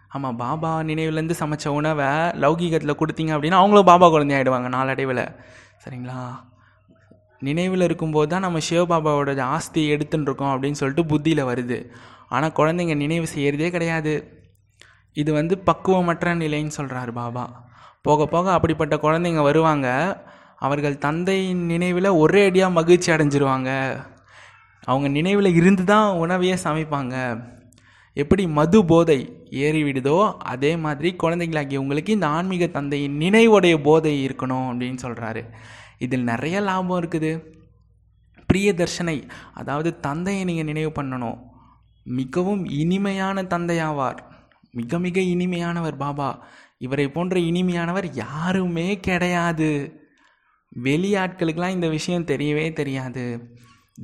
[0.08, 2.10] ஆமாம் பாபா நினைவுலேருந்து சமைச்ச உணவை
[2.44, 5.26] லௌகீகத்தில் கொடுத்தீங்க அப்படின்னா அவங்களும் பாபா குழந்தை ஆகிடுவாங்க நாளடைவில்.
[5.84, 6.40] சரிங்களா?
[7.40, 11.90] நினைவில் இருக்கும்போது தான் நம்ம சிவபாபாவோட ஆஸ்தியை எடுத்துன்னு இருக்கோம் அப்படின்னு சொல்லிட்டு புத்தியில் வருது.
[12.30, 14.14] ஆனால் குழந்தைங்க நினைவு செய்கிறதே கிடையாது.
[15.14, 17.46] இது வந்து பக்குவமற்ற நிலைன்னு சொல்கிறாரு பாபா.
[18.02, 19.88] போக போக அப்படிப்பட்ட குழந்தைங்க வருவாங்க.
[20.66, 23.72] அவர்கள் தந்தையின் நினைவில் ஒரே அடியாக மகிழ்ச்சி அடைஞ்சிருவாங்க.
[24.84, 27.16] அவங்க நினைவில் இருந்து தான் உணவையே சமைப்பாங்க.
[28.18, 29.18] எப்படி மது போதை
[29.64, 30.16] ஏறிவிடுதோ
[30.54, 35.44] அதே மாதிரி குழந்தைங்களாகிய உங்களுக்கு இந்த ஆன்மீக தந்தையின் நினைவுடைய போதை இருக்கணும் அப்படின்னு சொல்கிறாரு
[36.06, 37.32] இதில் நிறைய லாபம் இருக்குது.
[38.50, 39.18] பிரிய தர்ஷனை
[39.54, 41.38] அதாவது தந்தையை நீங்கள் நினைவு பண்ணணும்.
[42.08, 44.20] மிகவும் இனிமையான தந்தையாவார்.
[44.72, 46.40] மிக மிக இனிமையானவர் பாபா.
[46.78, 49.70] இவரை போன்ற இனிமையானவர் யாருமே கிடையாது.
[50.84, 53.24] வெளியாட்களுக்கெல்லாம் இந்த விஷயம் தெரியவே தெரியாது.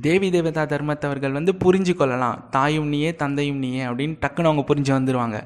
[0.00, 2.48] தேவி தேவதா தர்மத்தவர்கள் வந்து புரிஞ்சு கொள்ளலாம்.
[2.50, 5.38] தாயும் நீயே தந்தையும் நீயே அப்படின்னு டக்குன்னு அவங்க புரிஞ்சு வந்துடுவாங்க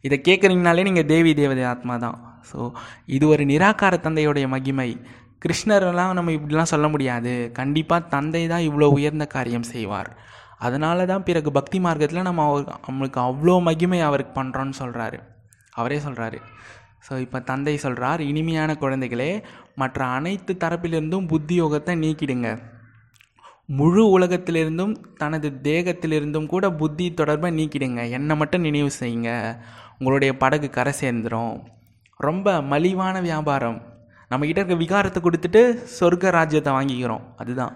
[0.00, 2.42] இதை கேட்குறீங்கனாலே நீங்கள் தேவி தேவதை ஆத்மா தான்.
[2.52, 2.70] ஸோ
[3.06, 5.00] இது ஒரு நிராகார தந்தையுடைய மகிமை.
[5.46, 7.50] கிருஷ்ணரெல்லாம் நம்ம இப்படிலாம் சொல்ல முடியாது.
[7.52, 10.18] கண்டிப்பாக தந்தை தான் இவ்வளோ உயர்ந்த காரியம் செய்வார்.
[10.60, 15.18] அதனால தான் பிறகு பக்தி மார்க்கத்தில் நம்ம அவர் நம்மளுக்கு அவ்வளோ மகிமை அவருக்கு பண்ணுறோன்னு சொல்கிறாரு
[15.72, 16.38] அவரே சொல்கிறாரு
[17.06, 19.30] ஸோ இப்போ தந்தை சொல்கிறார் இனிமையான குழந்தைகளே
[19.74, 22.48] மற்ற அனைத்து தரப்பிலிருந்தும் புத்தி யோகத்தை நீக்கிடுங்க.
[23.78, 28.00] முழு உலகத்திலிருந்தும் தனது தேகத்திலிருந்தும் கூட புத்தி தொடர்பை நீக்கிடுங்க.
[28.16, 29.30] என்னை மட்டும் நினைவு செய்யுங்க.
[29.98, 31.54] உங்களுடைய படகு கரை சேர்ந்துடும்
[32.20, 33.78] ரொம்ப மலிவான வியாபாரம்.
[34.30, 35.62] நம்மக்கிட்ட இருக்க விகாரத்தை கொடுத்துட்டு
[36.00, 37.24] சொர்க்க ராஜ்யத்தை வாங்கிக்கிறோம்.
[37.36, 37.74] அதுதான்.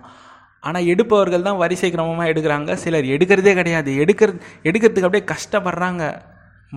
[0.69, 2.73] ஆனால் எடுப்பவர்கள் தான் வரிசை கிரமமாக எடுக்கிறாங்க.
[2.85, 3.91] சிலர் எடுக்கிறதே கிடையாது.
[4.03, 4.31] எடுக்கிற
[4.69, 6.03] எடுக்கிறதுக்கு அப்படியே கஷ்டப்படுறாங்க.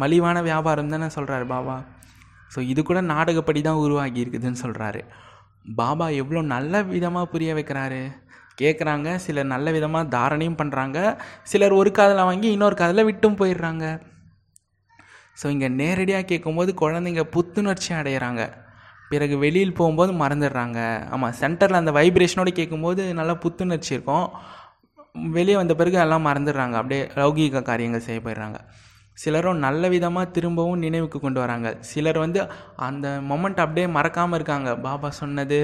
[0.02, 1.78] மலிவான வியாபாரம் தானே சொல்கிறாரு பாபா.
[2.54, 5.02] ஸோ இது கூட நாடகப்படி தான் உருவாகி இருக்குதுன்னு சொல்கிறாரு
[5.80, 8.02] பாபா எவ்வளோ நல்ல விதமாக புரிய வைக்கிறாரு.
[8.62, 11.00] கேட்குறாங்க சிலர் நல்ல விதமாக தாரணையும் பண்ணுறாங்க
[11.52, 13.86] சிலர் ஒரு காதில் வாங்கி இன்னொரு காதில் விட்டும் போயிடுறாங்க.
[15.39, 18.43] ஸோ இங்கே நேரடியாக கேட்கும்போது குழந்தைங்க புத்துணர்ச்சி அடைகிறாங்க
[19.12, 20.80] பிறகு வெளியில் போகும்போது மறந்துடுறாங்க.
[21.15, 24.28] ஆமாம் சென்டரில் அந்த வைப்ரேஷனோடு கேட்கும்போது நல்லா புத்துணர்ச்சி இருக்கும்.
[25.38, 26.76] வெளியே வந்த பிறகு எல்லாம் மறந்துடுறாங்க.
[26.82, 28.60] அப்படியே லௌகீக காரியங்கள் செய்ய போயிடுறாங்க.
[29.22, 31.67] சிலரும் நல்ல விதமாக திரும்பவும் நினைவுக்கு கொண்டு வராங்க.
[31.91, 32.39] சிலர் வந்து
[32.88, 34.70] அந்த மொமெண்ட் அப்படியே மறக்காமல் இருக்காங்க.
[34.88, 35.60] பாபா சொன்னது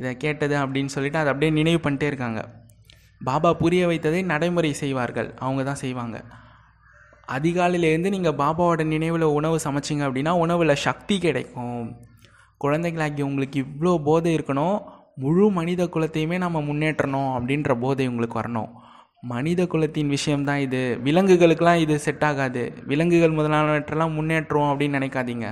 [0.00, 2.42] இதை கேட்டது அப்படின்னு சொல்லிட்டு அதை அப்படியே நினைவு பண்ணிட்டே இருக்காங்க.
[3.20, 5.28] பாபா புரிய வைத்ததை நடைமுறை செய்வார்கள்.
[5.44, 6.18] அவங்க தான் செய்வாங்க.
[7.36, 11.84] அதிகாலையிலேருந்து நீங்கள் பாபாவோட நினைவில் உணவு சமைச்சிங்க அப்படின்னா உணவில் சக்தி கிடைக்கும்.
[12.64, 14.76] குழந்தைகளாகி உங்களுக்கு இவ்வளோ போதை இருக்கணும்
[15.22, 18.70] முழு மனித குலத்தையுமே நம்ம முன்னேற்றணும் அப்படின்ற போதை உங்களுக்கு வரணும்.
[19.32, 20.80] மனித குலத்தின் விஷயம்தான் இது.
[21.06, 22.62] விலங்குகளுக்கெல்லாம் இது செட் ஆகாது.
[22.90, 25.48] விலங்குகள் முதலானவற்றெல்லாம் முன்னேற்றோம் அப்படின்னு நினைக்காதீங்க.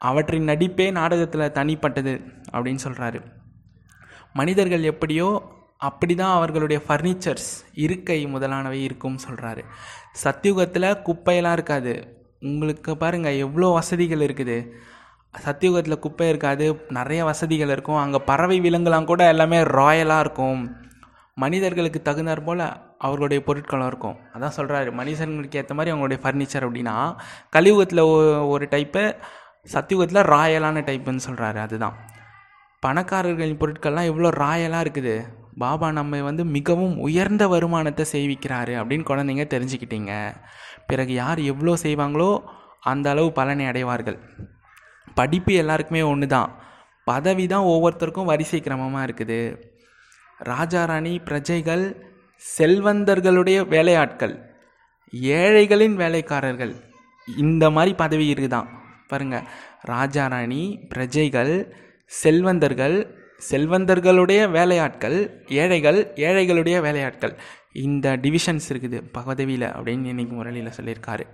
[0.00, 2.14] அவற்றின் நடிப்பே நாடகத்தில் தனிப்பட்டது
[2.54, 3.20] அப்படின்னு சொல்கிறாரு
[4.38, 5.28] மனிதர்கள் எப்படியோ
[5.88, 7.50] அப்படி தான் அவர்களுடைய ஃபர்னிச்சர்ஸ்
[7.84, 9.62] இருக்கை முதலானவை இருக்கும்னு சொல்கிறாரு
[10.22, 11.92] சத்தியுகத்தில் குப்பையெல்லாம் இருக்காது.
[12.50, 14.58] உங்களுக்கு பாருங்கள் எவ்வளோ வசதிகள் இருக்குது.
[15.34, 16.66] சத்தியுகத்தில் குப்பை இருக்காது
[16.98, 18.00] நிறைய வசதிகள் இருக்கும்.
[18.02, 20.62] அங்கே பறவை விலங்குலாம் கூட எல்லாமே ராயலாக இருக்கும்.
[21.42, 22.62] மனிதர்களுக்கு தகுந்தாற் போல்
[23.06, 24.16] அவர்களுடைய பொருட்களும் இருக்கும்.
[24.34, 26.96] அதான் சொல்கிறாரு மனிதர்களுக்கு ஏற்ற மாதிரி அவங்களுடைய ஃபர்னிச்சர் அப்படின்னா
[27.56, 28.02] கலியுகத்தில்
[28.54, 29.02] ஒரு டைப்பு
[29.74, 31.96] சத்தியுகத்தில் ராயலான டைப்புன்னு சொல்கிறாரு அதுதான்.
[32.84, 35.14] பணக்காரர்களின் பொருட்கள்லாம் எவ்வளோ ராயலாக இருக்குது.
[35.62, 40.12] பாபா நம்ம வந்து மிகவும் உயர்ந்த வருமானத்தை செய்விக்கிறாரு அப்படின்னு குழந்தைங்க தெரிஞ்சுக்கிட்டீங்க.
[40.90, 42.30] பிறகு யார் எவ்வளோ செய்வாங்களோ
[42.92, 44.18] அந்த அளவு பலனை அடைவார்கள்.
[45.18, 46.50] படிப்பு எல்லாருக்குமே ஒன்று தான்
[47.10, 49.40] பதவி தான் ஒவ்வொருத்தருக்கும் வரிசை கிரமமாக இருக்குது.
[50.50, 51.84] ராஜா ராணி பிரஜைகள்
[52.42, 54.34] செல்வந்தர்களுடைய வேலையாட்கள்
[55.42, 56.74] ஏழைகளின் வேலைக்காரர்கள்
[57.28, 58.68] இந்த மாதிரி பதவி இருக்குதான்.
[59.10, 59.46] பாருங்கள்
[59.92, 61.52] ராஜா ராணி பிரஜைகள்
[62.22, 62.96] செல்வந்தர்கள்
[63.50, 65.16] செல்வந்தர்களுடைய வேலையாட்கள்
[65.62, 67.34] ஏழைகள் ஏழைகளுடைய வேலையாட்கள்
[67.86, 71.24] இந்த டிவிஷன்ஸ் இருக்குது பதவியில் அப்படின்னு இன்னைக்கு முரளியில் சொல்லியிருக்காரு.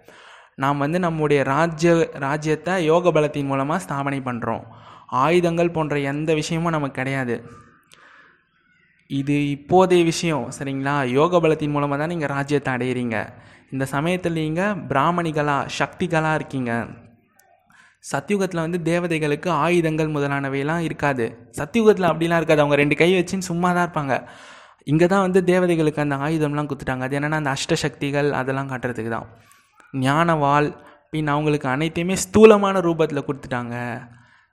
[0.58, 1.92] நாம் வந்து நம்முடைய ராஜ்ய
[2.26, 4.64] ராஜ்யத்தை யோக பலத்தின் மூலமாக ஸ்தாபனை பண்ணுறோம்
[5.24, 7.36] ஆயுதங்கள் போன்ற எந்த விஷயமும் நமக்கு கிடையாது.
[9.10, 10.94] இது இப்போதைய விஷயம் சரிங்களா?
[11.18, 13.16] யோக பலத்தின் மூலமாக தான் நீங்கள் ராஜ்யத்தை அடையிறீங்க.
[13.72, 16.72] இந்த சமயத்தில் நீங்கள் பிராமணிகளாக சக்திகளாக இருக்கீங்க.
[18.10, 21.26] சத்தியுகத்தில் வந்து தேவதைகளுக்கு ஆயுதங்கள் முதலானவையெல்லாம் இருக்காது.
[21.60, 22.62] சத்தியுகத்தில் அப்படிலாம் இருக்காது.
[22.64, 24.16] அவங்க ரெண்டு கை வச்சுன்னு சும்மா தான் இருப்பாங்க.
[24.92, 29.28] இங்கே தான் வந்து தேவதைகளுக்கு அந்த ஆயுதம்லாம் கொடுத்துட்டாங்க அது என்னென்னா அந்த அஷ்டசக்திகள் அதெல்லாம் காட்டுறதுக்கு தான்
[30.02, 30.68] ஞானவாள்
[31.10, 33.76] பின் அவங்களுக்கு அனைத்தையுமே ஸ்தூலமான ரூபத்தில் கொடுத்துட்டாங்க.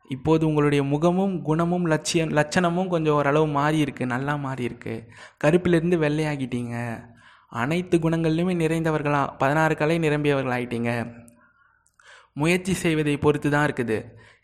[0.10, 4.96] இப்போது உங்களுடைய முகமும் குணமும் லட்சியம் லட்சணமும் கொஞ்சம் ஓரளவு மாறியிருக்கு நல்லா மாறி இருக்கு
[5.44, 6.76] கருப்பிலிருந்து வெள்ளையாகிட்டீங்க.
[7.62, 10.92] அனைத்து குணங்கள்லையுமே நிறைந்தவர்களாக பதினாறு கலை நிரம்பியவர்கள் ஆயிட்டீங்க
[12.34, 13.98] முயற்சி செய்வதை பொறுத்து தான் இருக்குது.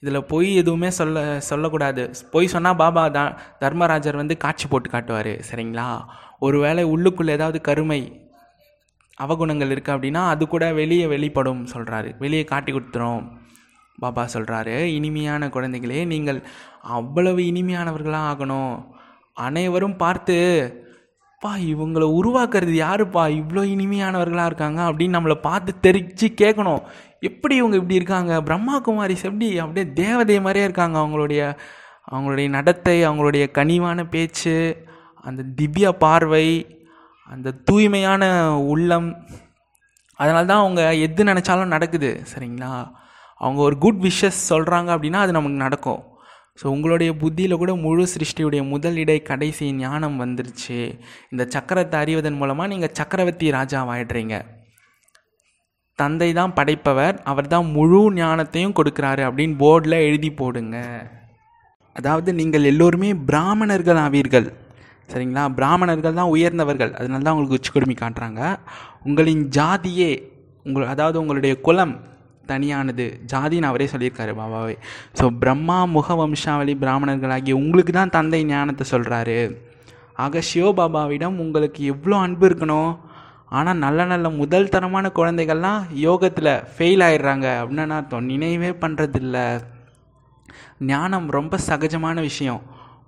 [0.03, 2.03] இதில் பொய் எதுவுமே சொல்ல சொல்லக்கூடாது.
[2.31, 3.19] பொய் சொன்னால் பாபா த
[3.59, 5.87] தர்மராஜர் வந்து காட்சி போட்டு காட்டுவார் சரிங்களா?
[6.39, 8.01] ஒருவேளை உள்ளுக்குள்ளே ஏதாவது கருமை
[9.17, 13.21] அவகுணங்கள் இருக்குது அப்படின்னா அது கூட வெளியே வெளிப்படும் சொல்கிறாரு வெளியே காட்டி கொடுத்துரும்.
[13.97, 16.39] பாபா சொல்கிறாரு இனிமையான குழந்தைகளே நீங்கள்
[16.97, 18.75] அவ்வளவு இனிமையானவர்களாக ஆகணும்.
[19.37, 20.37] அனைவரும் பார்த்து
[21.41, 23.23] பா இவங்களை உருவாக்குறது யாருப்பா?
[23.39, 26.81] இவ்வளோ இனிமையானவர்களாக இருக்காங்க அப்படின்னு நம்மளை பார்த்து தெரிச்சு கேட்கணும்
[27.19, 28.33] எப்படி இவங்க இப்படி இருக்காங்க?
[28.47, 31.41] பிரம்மா குமாரிஸ் எப்படி அப்படியே தேவதை மாதிரியே இருக்காங்க அவங்களுடைய
[32.11, 34.55] அவங்களுடைய நடத்தை அவங்களுடைய கனிவான பேச்சு
[35.23, 36.47] அந்த திவ்ய பார்வை
[37.33, 38.23] அந்த தூய்மையான
[38.73, 39.09] உள்ளம்
[40.19, 42.71] அதனால தான் அவங்க எது நினச்சாலும் நடக்குது சரிங்களா?
[43.41, 46.01] அவங்க ஒரு குட் விஷஸ் சொல்கிறாங்க அப்படின்னா அது நமக்கு நடக்கும்.
[46.59, 50.79] ஸோ உங்களுடைய புத்தியில் கூட முழு சிருஷ்டியுடைய முதல் இடை கடைசி ஞானம் வந்துருச்சு.
[51.31, 54.37] இந்த சக்கரத்தை அறிவதன் மூலமாக நீங்கள் சக்கரவர்த்தி ராஜாவாயிடுறீங்க.
[55.99, 60.77] தந்தை தான் படைப்பவர் அவர் தான் முழு ஞானத்தையும் கொடுக்குறாரு அப்படின்னு போர்டில் எழுதி போடுங்க.
[61.95, 64.47] அதாவது நீங்கள் எல்லோருமே பிராமணர்கள் ஆவீர்கள்
[65.09, 65.43] சரிங்களா?
[65.57, 66.91] பிராமணர்கள் தான் உயர்ந்தவர்கள்.
[66.99, 68.41] அதனால தான் உங்களுக்கு உச்சி கொடுமை காட்டுறாங்க.
[69.07, 70.11] உங்களின் ஜாதியே
[70.67, 71.95] உங்கள் அதாவது உங்களுடைய குலம்
[72.51, 73.05] தனியானது.
[73.31, 74.75] ஜாதின்னு அவரே சொல்லியிருக்காரு பாபாவே.
[75.19, 79.39] ஸோ பிரம்மா முக வம்சாவளி பிராமணர்களாகிய உங்களுக்கு தான் தந்தை ஞானத்தை சொல்கிறாரு
[80.25, 82.91] ஆக சிவபாபாவிடம் உங்களுக்கு எவ்வளோ அன்பு இருக்கணும்
[83.57, 89.37] ஆனால் நல்ல நல்ல முதல் தரமான குழந்தைகள்லாம் யோகத்தில் ஃபெயில் ஆயிடுறாங்க அப்படின்னு அர்த்தம் நினைவே பண்ணுறதில்ல
[90.91, 92.61] ஞானம் ரொம்ப சகஜமான விஷயம்.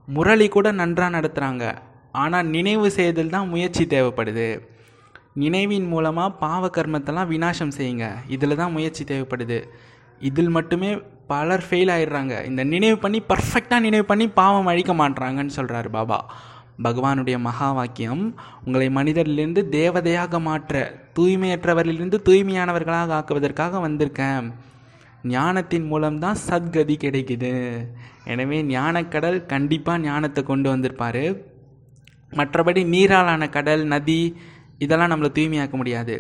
[0.08, 1.66] முரளி கூட நன்றாக நடத்துகிறாங்க
[2.12, 4.50] ஆனால் நினைவு செய்தல் தான் முயற்சி தேவைப்படுது.
[5.34, 8.08] நினைவின் மூலமாக பாவ கர்மத்தெல்லாம் வினாசம் செய்யுங்க.
[8.28, 9.60] இதில் தான் முயற்சி தேவைப்படுது.
[10.22, 10.90] இதில் மட்டுமே
[11.28, 12.46] பலர் ஃபெயில் ஆயிடுறாங்க.
[12.46, 16.20] இந்த நினைவு பண்ணி பர்ஃபெக்டாக நினைவு பண்ணி பாவம் அழிக்க மாட்றாங்கன்னு சொல்கிறாரு பாபா.
[16.86, 24.48] பகவானுடைய மகா வாக்கியம் உங்களை மனிதரிலிருந்து தேவதையாக மாற்ற தூய்மையற்றவரிலிருந்து தூய்மையானவர்களாக ஆக்குவதற்காக வந்திருக்கேன்.
[25.24, 27.54] ஞானத்தின் மூலம்தான் சத்கதி கிடைக்குது.
[28.26, 31.24] எனவே ஞானக்கடல் கண்டிப்பாக ஞானத்தை கொண்டு வந்திருப்பார்.
[32.34, 34.22] மற்றபடி நீராலான கடல் நதி
[34.84, 36.16] இதெல்லாம் நம்மளை தூய்மையாக்க முடியாது.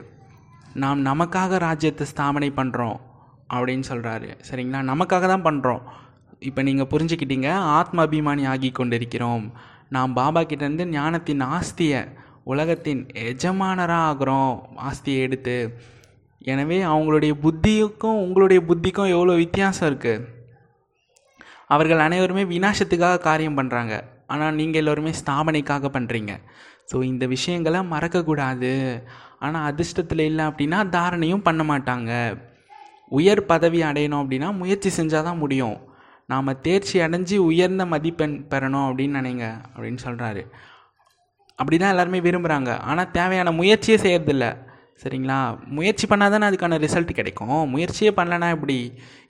[0.83, 2.97] நாம் நமக்காக ராஜ்யத்தை ஸ்தாபனை பண்ணுறோம்
[3.53, 4.81] அப்படின்னு சொல்கிறாரு சரிங்களா?
[4.91, 5.83] நமக்காக தான் பண்ணுறோம்
[6.49, 9.45] இப்போ நீங்கள் புரிஞ்சுக்கிட்டீங்க ஆத்மாபிமானி ஆகி கொண்டிருக்கிறோம்.
[9.95, 12.01] நாம் பாபா கிட்டேருந்து ஞானத்தின் ஆஸ்தியை
[12.43, 14.53] உலகத்தின் எஜமானராக ஆகிறோம்
[14.89, 15.57] ஆஸ்தியை எடுத்து.
[16.51, 20.27] எனவே அவங்களுடைய புத்திக்கும் உங்களுடைய புத்திக்கும் எவ்வளோ வித்தியாசம் இருக்குது
[21.73, 23.95] அவர்கள் அனைவருமே வினாசத்துக்காக காரியம் பண்ணுறாங்க
[24.33, 26.33] ஆனால் நீங்கள் எல்லோருமே ஸ்தாபனைக்காக பண்ணுறீங்க
[26.91, 28.71] ஸோ இந்த விஷயங்களை மறக்கக்கூடாது.
[29.39, 32.11] ஆனால் அதிர்ஷ்டத்தில் இல்லை அப்படின்னா தாரணையும் பண்ண மாட்டாங்க.
[33.11, 35.77] உயர் பதவி அடையணும் அப்படின்னா முயற்சி செஞ்சால் தான் முடியும்.
[36.29, 40.41] நாம் தேர்ச்சி அடைஞ்சு உயர்ந்த மதிப்பெண் பெறணும் அப்படின்னு நினைங்க அப்படின்னு சொல்கிறாரு
[41.59, 44.45] அப்படி தான் எல்லாருமே விரும்புகிறாங்க ஆனால் தேவையான முயற்சியே செய்கிறதில்ல
[45.01, 45.37] சரிங்களா?
[45.77, 47.59] முயற்சி பண்ணால் தானே அதுக்கான ரிசல்ட் கிடைக்கும்.
[47.73, 48.77] முயற்சியே பண்ணலனா எப்படி?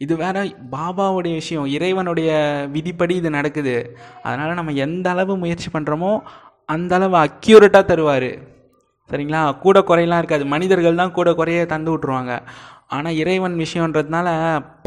[0.04, 0.42] இது வேறு
[0.76, 2.30] பாபாவுடைய விஷயம் இறைவனுடைய
[2.76, 3.76] விதிப்படி இது நடக்குது.
[4.24, 6.12] அதனால் நம்ம எந்த அளவு முயற்சி பண்ணுறோமோ
[6.70, 8.32] அந்த அளவு அக்யூரேட்டாக தருவார்.
[9.12, 9.44] சரிங்களா?
[9.66, 10.46] கூட குறையெல்லாம் இருக்காது.
[10.56, 12.34] மனிதர்கள் தான் கூட குறைய தந்து விட்ருவாங்க
[12.96, 14.28] ஆனால் இறைவன் விஷயன்றதுனால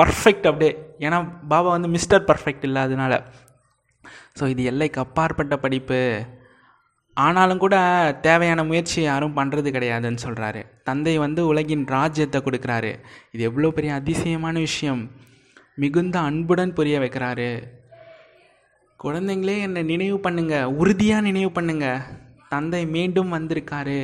[0.00, 0.72] பர்ஃபெக்ட் அப்படியே.
[1.06, 1.18] ஏன்னா
[1.48, 3.14] பாபா வந்து மிஸ்டர் பர்ஃபெக்ட் இல்லை அதனால.
[4.38, 6.00] ஸோ இது எல்லைக்கு அப்பாற்பட்ட படிப்பு.
[7.16, 7.77] ஆனாலும் கூட
[8.22, 12.92] தேவையான முயற்சி யாரும் பண்ணுறது கிடையாதுன்னு சொல்கிறாரு தந்தை வந்து உலகின் ராஜ்யத்தை கொடுக்குறாரு.
[13.31, 15.11] இது எவ்வளோ பெரிய அதிசயமான விஷயம்.
[15.75, 17.62] மிகுந்த அன்புடன் புரிய வைக்கிறாரு.
[19.05, 20.70] குழந்தைங்களே என்னை நினைவு பண்ணுங்க.
[20.70, 21.87] உறுதியாக நினைவு பண்ணுங்க.
[22.48, 24.01] தந்தை மீண்டும் வந்திருக்காரு.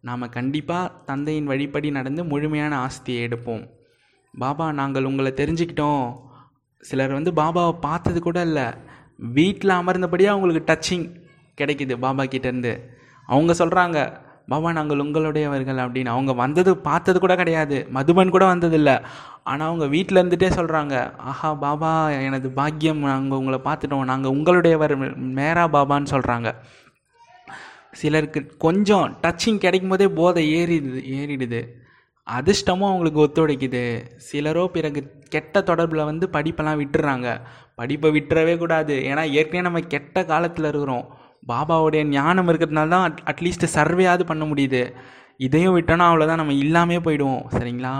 [0.00, 3.64] நாம் கண்டிப்பாக தந்தையின் வழிப்படி நடந்து முழுமையான ஆஸ்தியை எடுப்போம்.
[4.34, 6.16] பாபா நாங்கள் உங்களை தெரிஞ்சுக்கிட்டோம்.
[6.78, 8.66] சிலர் வந்து பாபாவை பார்த்தது கூட இல்லை.
[9.16, 11.06] வீட்டில் அமர்ந்தபடியே அவங்களுக்கு டச்சிங்
[11.60, 12.72] கிடைக்குது பாபா கிட்டேருந்து.
[13.26, 13.98] அவங்க சொல்கிறாங்க
[14.48, 16.10] பாபா நாங்கள் உங்களுடையவர்கள் அப்படின்னு.
[16.16, 17.88] அவங்க வந்தது பார்த்தது கூட கிடையாது.
[17.94, 18.96] மதுபன் கூட வந்ததில்லை.
[19.42, 24.04] ஆனால் அவங்க வீட்டில் இருந்துகிட்டே சொல்கிறாங்க ஆஹா பாபா எனது பாக்கியம் நாங்கள் உங்களை பார்த்துட்டோம்.
[24.04, 24.94] நாங்கள் உங்களுடையவர்
[25.40, 26.50] மேரா பாபான்னு சொல்கிறாங்க
[28.00, 31.60] சிலருக்கு கொஞ்சம் டச்சிங் கிடைக்கும் போதே போதை ஏறிடுது ஏறிடுது.
[32.26, 33.82] அதிர்ஷ்டமும் அவங்களுக்கு ஒத்துழைக்குது.
[34.28, 37.28] சிலரோ பிறகு கெட்ட தொடர்பில் வந்து படிப்பெல்லாம் விட்டுறாங்க.
[37.74, 38.94] படிப்பை விட்டுறவே கூடாது.
[38.94, 41.06] ஏன்னா ஏற்கனவே நம்ம கெட்ட காலத்தில் இருக்கிறோம்.
[41.50, 44.82] பாபாவுடைய ஞானம் இருக்கிறதுனால தான் அட்லீஸ்ட்டு அட்லீஸ்ட் சர்வேயாவது பண்ண முடியுது.
[45.46, 47.44] இதையும் விட்டோன்னா அவ்வளோதான் நம்ம இல்லாமே போயிடுவோம்.
[47.54, 47.94] சரிங்களா?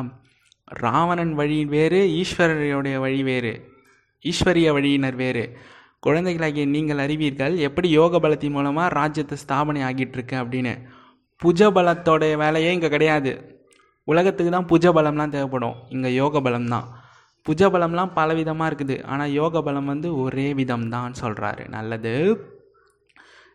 [0.85, 3.53] ராவணன் வழி வேறு ஈஸ்வரருடைய வழி வேறு.
[4.25, 5.45] ஈஸ்வரிய வழியினர் வேறு.
[6.07, 10.73] குழந்தைகளாகிய நீங்கள் அறிவீர்கள் எப்படி யோக பலத்தின் மூலமாக ராஜ்யத்தை ஸ்தாபனை ஆகிட்டு இருக்கு அப்படின்னு.
[11.43, 13.33] புஜ பலத்தோடைய வேலையே இங்கே கிடையாது.
[14.05, 15.77] உலகத்துக்கு தான் புஜ பலம்லாம் தேவைப்படும்.
[15.89, 16.87] இங்கே யோக பலம் தான்.
[17.47, 18.97] புஜ பலம்லாம் பல விதமாக இருக்குது.
[19.05, 22.15] ஆனால் யோக பலம் வந்து ஒரே விதம் தான் சொல்கிறாரு நல்லது.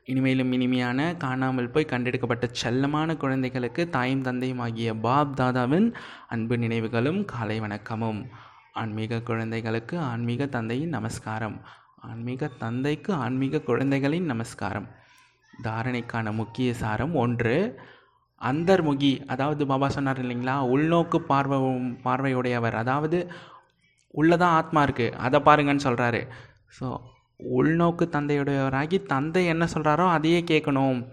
[0.08, 5.88] இனிமேலும் இனிமையான காணாமல் போய் கண்டெடுக்கப்பட்ட செல்லமான குழந்தைகளுக்கு தாயும் தந்தையும் ஆகிய பாப் தாதாவின்
[6.28, 8.22] அன்பு நினைவுகளும் காலை வணக்கமும்.
[8.74, 11.58] ஆன்மீக குழந்தைகளுக்கு ஆன்மீக தந்தையின் நமஸ்காரம்.
[12.10, 14.88] ஆன்மீக தந்தைக்கு ஆன்மீக குழந்தைகளின் நமஸ்காரம்.
[15.64, 17.56] தாரணைக்கான முக்கிய சாரம் ஒன்று
[18.42, 21.58] அந்தர்முகி அதாவது பாபா சொன்னார் இல்லைங்களா உள்நோக்கு பார்வை
[22.06, 22.78] பார்வையுடையவர்.
[22.84, 23.20] அதாவது
[24.14, 26.22] உள்ளதான் ஆத்மா இருக்குது அதை பாருங்கன்னு சொல்கிறாரு
[26.80, 26.88] ஸோ
[27.42, 31.08] உள்நோக்கு தந்தையுடையவராகி தந்தை என்ன சொல்கிறாரோ அதையே கேட்கணும்.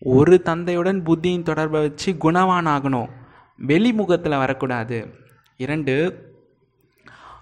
[0.00, 3.08] ஒரு தந்தையுடன் புத்தியின் தொடர்பை வச்சு குணவான் ஆகணும்
[3.56, 5.14] வெளிமுகத்தில் வரக்கூடாது.
[5.56, 5.94] இரண்டு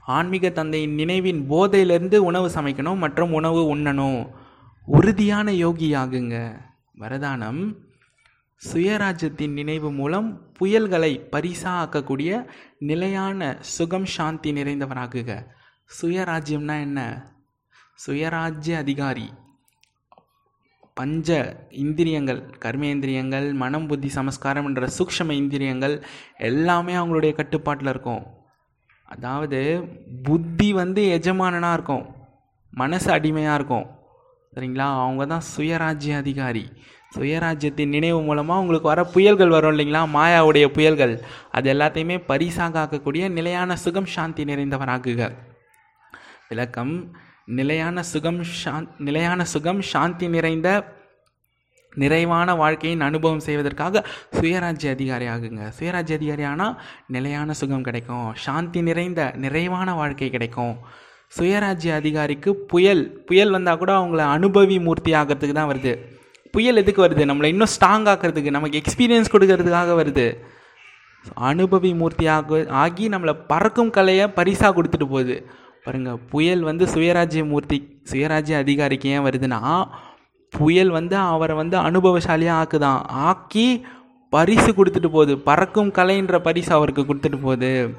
[0.04, 4.28] ஆன்மீக தந்தையின் நினைவின் போதையிலிருந்து உணவு சமைக்கணும் மற்றும் உணவு உண்ணணும்.
[4.86, 6.56] உறுதியான யோகி ஆகுங்க
[6.98, 7.76] வரதானம்
[8.72, 12.44] சுயராஜ்யத்தின் நினைவு மூலம் புயல்களை பரிசா ஆக்கக்கூடிய
[12.78, 15.46] நிலையான சுகம் சாந்தி நிறைந்தவராகுக.
[16.00, 17.32] சுயராஜ்யம்னா என்ன?
[18.06, 19.32] சுயராஜ்ய அதிகாரி.
[20.94, 26.04] பஞ்ச இந்திரியங்கள் கர்மேந்திரியங்கள் மனம் புத்தி சமஸ்காரம் என்ற சூக்ஷம இந்திரியங்கள்
[26.38, 28.26] எல்லாமே அவங்களுடைய கட்டுப்பாட்டில் இருக்கும்.
[29.04, 29.84] அதாவது
[30.22, 32.14] புத்தி வந்து எஜமானனாக இருக்கும்.
[32.70, 33.86] மனசு அடிமையாக இருக்கும்.
[34.54, 35.02] சரிங்களா?
[35.02, 36.72] அவங்க தான் சுயராஜ்ய அதிகாரி.
[37.16, 40.08] சுயராஜ்யத்தின் நினைவு மூலமாக உங்களுக்கு வர புயல்கள் வரும் இல்லைங்களா?
[40.14, 41.20] மாயாவுடைய புயல்கள்.
[41.50, 45.34] அது எல்லாத்தையுமே பரிசாக ஆக்கக்கூடிய நிலையான சுகம் சாந்தி நிறைந்தவராகுக.
[46.48, 47.16] விளக்கம்.
[47.44, 50.68] நிலையான சுகம் ஷாந்த் நிலையான சுகம் சாந்தி நிறைந்த
[51.94, 55.72] நிறைவான வாழ்க்கையின் அனுபவம் செய்வதற்காக சுயராஜ்ய அதிகாரி ஆகுங்க.
[55.80, 60.78] சுயராஜ்ய அதிகாரி ஆனால் நிலையான சுகம் கிடைக்கும் சாந்தி நிறைந்த நிறைவான வாழ்க்கை கிடைக்கும்.
[61.38, 65.98] சுயராஜ்ய அதிகாரிக்கு புயல் புயல் வந்தால் கூட அவங்கள அனுபவி மூர்த்தி ஆகிறதுக்கு தான் வருது.
[66.50, 67.24] புயல் எதுக்கு வருது?
[67.30, 70.38] நம்மளை இன்னும் ஸ்ட்ராங் ஆக்கிறதுக்கு நமக்கு எக்ஸ்பீரியன்ஸ் கொடுக்கறதுக்காக வருது.
[71.40, 75.50] அனுபவி மூர்த்தியாக ஆகி நம்மளை பறக்கும் கலையை பரிசாக கொடுத்துட்டு போகுது.
[75.84, 79.88] பாருங்கள் புயல் வந்து சுயராஜ்ய மூர்த்தி சுயராஜ்ய அதிகாரிக்கு ஏன் வருதுன்னா
[80.50, 83.00] புயல் வந்து அவரை வந்து அனுபவசாலியாக ஆக்குதான்.
[83.06, 83.86] ஆக்கி
[84.30, 85.38] பரிசு கொடுத்துட்டு போகுது.
[85.38, 87.96] பறக்கும் கலைன்ற பரிசு அவருக்கு கொடுத்துட்டு போகுது.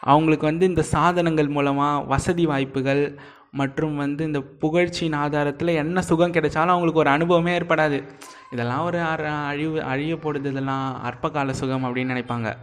[0.00, 3.18] அவங்களுக்கு வந்து இந்த சாதனங்கள் மூலமாக வசதி வாய்ப்புகள்
[3.52, 8.02] மற்றும் வந்து இந்த புகழ்ச்சியின் ஆதாரத்தில் என்ன சுகம் கிடைச்சாலும் அவங்களுக்கு ஒரு அனுபவமே ஏற்படாது.
[8.50, 12.56] இதெல்லாம் ஒரு அழிவு அழிய போடுது இதெல்லாம் அற்பகால சுகம் அப்படின்னு நினைப்பாங்க.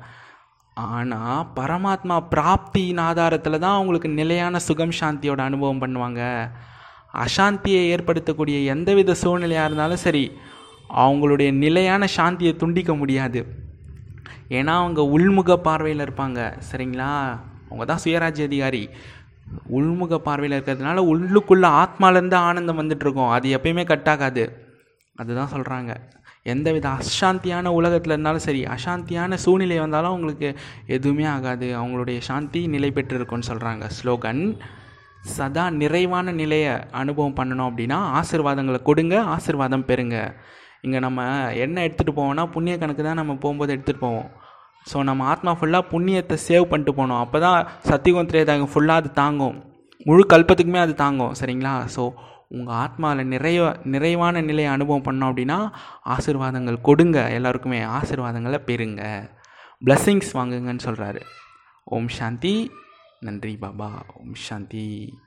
[0.77, 6.49] ஆனால் பரமாத்மா பிராப்தியின் ஆதாரத்தில் தான் அவங்களுக்கு நிலையான சுகம் சாந்தியோட அனுபவம் பண்ணுவாங்க.
[7.13, 10.31] அசாந்தியை ஏற்படுத்தக்கூடிய எந்தவித சூழ்நிலையாக இருந்தாலும் சரி
[10.93, 13.45] அவங்களுடைய நிலையான சாந்தியை துண்டிக்க முடியாது.
[14.49, 16.53] ஏன்னா அவங்க உள்முக பார்வையில் இருப்பாங்க.
[16.71, 17.39] சரிங்களா?
[17.69, 18.89] அவங்க தான் சுயராஜ்ய அதிகாரி.
[19.71, 24.45] உள்முக பார்வையில் இருக்கிறதுனால உள்ளுக்குள்ளே ஆத்மாலேருந்து ஆனந்தம் வந்துட்டுருக்கோம் அது எப்பயுமே கட்டாகாது.
[25.15, 25.91] அதுதான் சொல்கிறாங்க
[26.53, 30.49] எந்தவித அசாந்தியான உலகத்தில் இருந்தாலும் சரி அசாந்தியான சூழ்நிலை வந்தாலும் அவங்களுக்கு
[30.95, 31.67] எதுவுமே ஆகாது.
[31.79, 34.43] அவங்களுடைய சாந்தி நிலை பெற்றிருக்கும்னு சொல்கிறாங்க ஸ்லோகன்
[35.35, 40.17] சதா நிறைவான நிலையை அனுபவம் பண்ணணும் அப்படின்னா ஆசிர்வாதங்களை கொடுங்க ஆசிர்வாதம் பெறுங்க.
[40.85, 41.21] இங்கே நம்ம
[41.65, 44.29] என்ன எடுத்துகிட்டு போவோம்னா புண்ணிய கணக்கு தான் நம்ம போகும்போது எடுத்துகிட்டு போவோம்.
[44.91, 47.21] ஸோ நம்ம ஆத்மா ஃபுல்லாக புண்ணியத்தை சேவ் பண்ணிட்டு போகணும்.
[47.23, 49.57] அப்போ தான் சத்தியகுந்திரேதாங்க ஃபுல்லாக அது தாங்கும்.
[50.09, 51.33] முழு கல்பத்துக்குமே அது தாங்கும்.
[51.39, 51.73] சரிங்களா?
[51.95, 52.03] ஸோ
[52.47, 55.71] உங்கள் ஆத்மாவில் நிறைய நிறைவான நிலையை அனுபவம் பண்ணோம் அப்படின்னா
[56.05, 57.29] ஆசிர்வாதங்கள் கொடுங்க.
[57.29, 59.29] எல்லாருக்குமே ஆசிர்வாதங்களை பெறுங்க.
[59.85, 61.21] பிளஸ்ஸிங்ஸ் வாங்குங்கன்னு சொல்கிறாரு
[61.83, 62.71] ஓம் சாந்தி.
[63.19, 64.05] நன்றி பாபா.
[64.13, 65.13] ஓம் சாந்தி.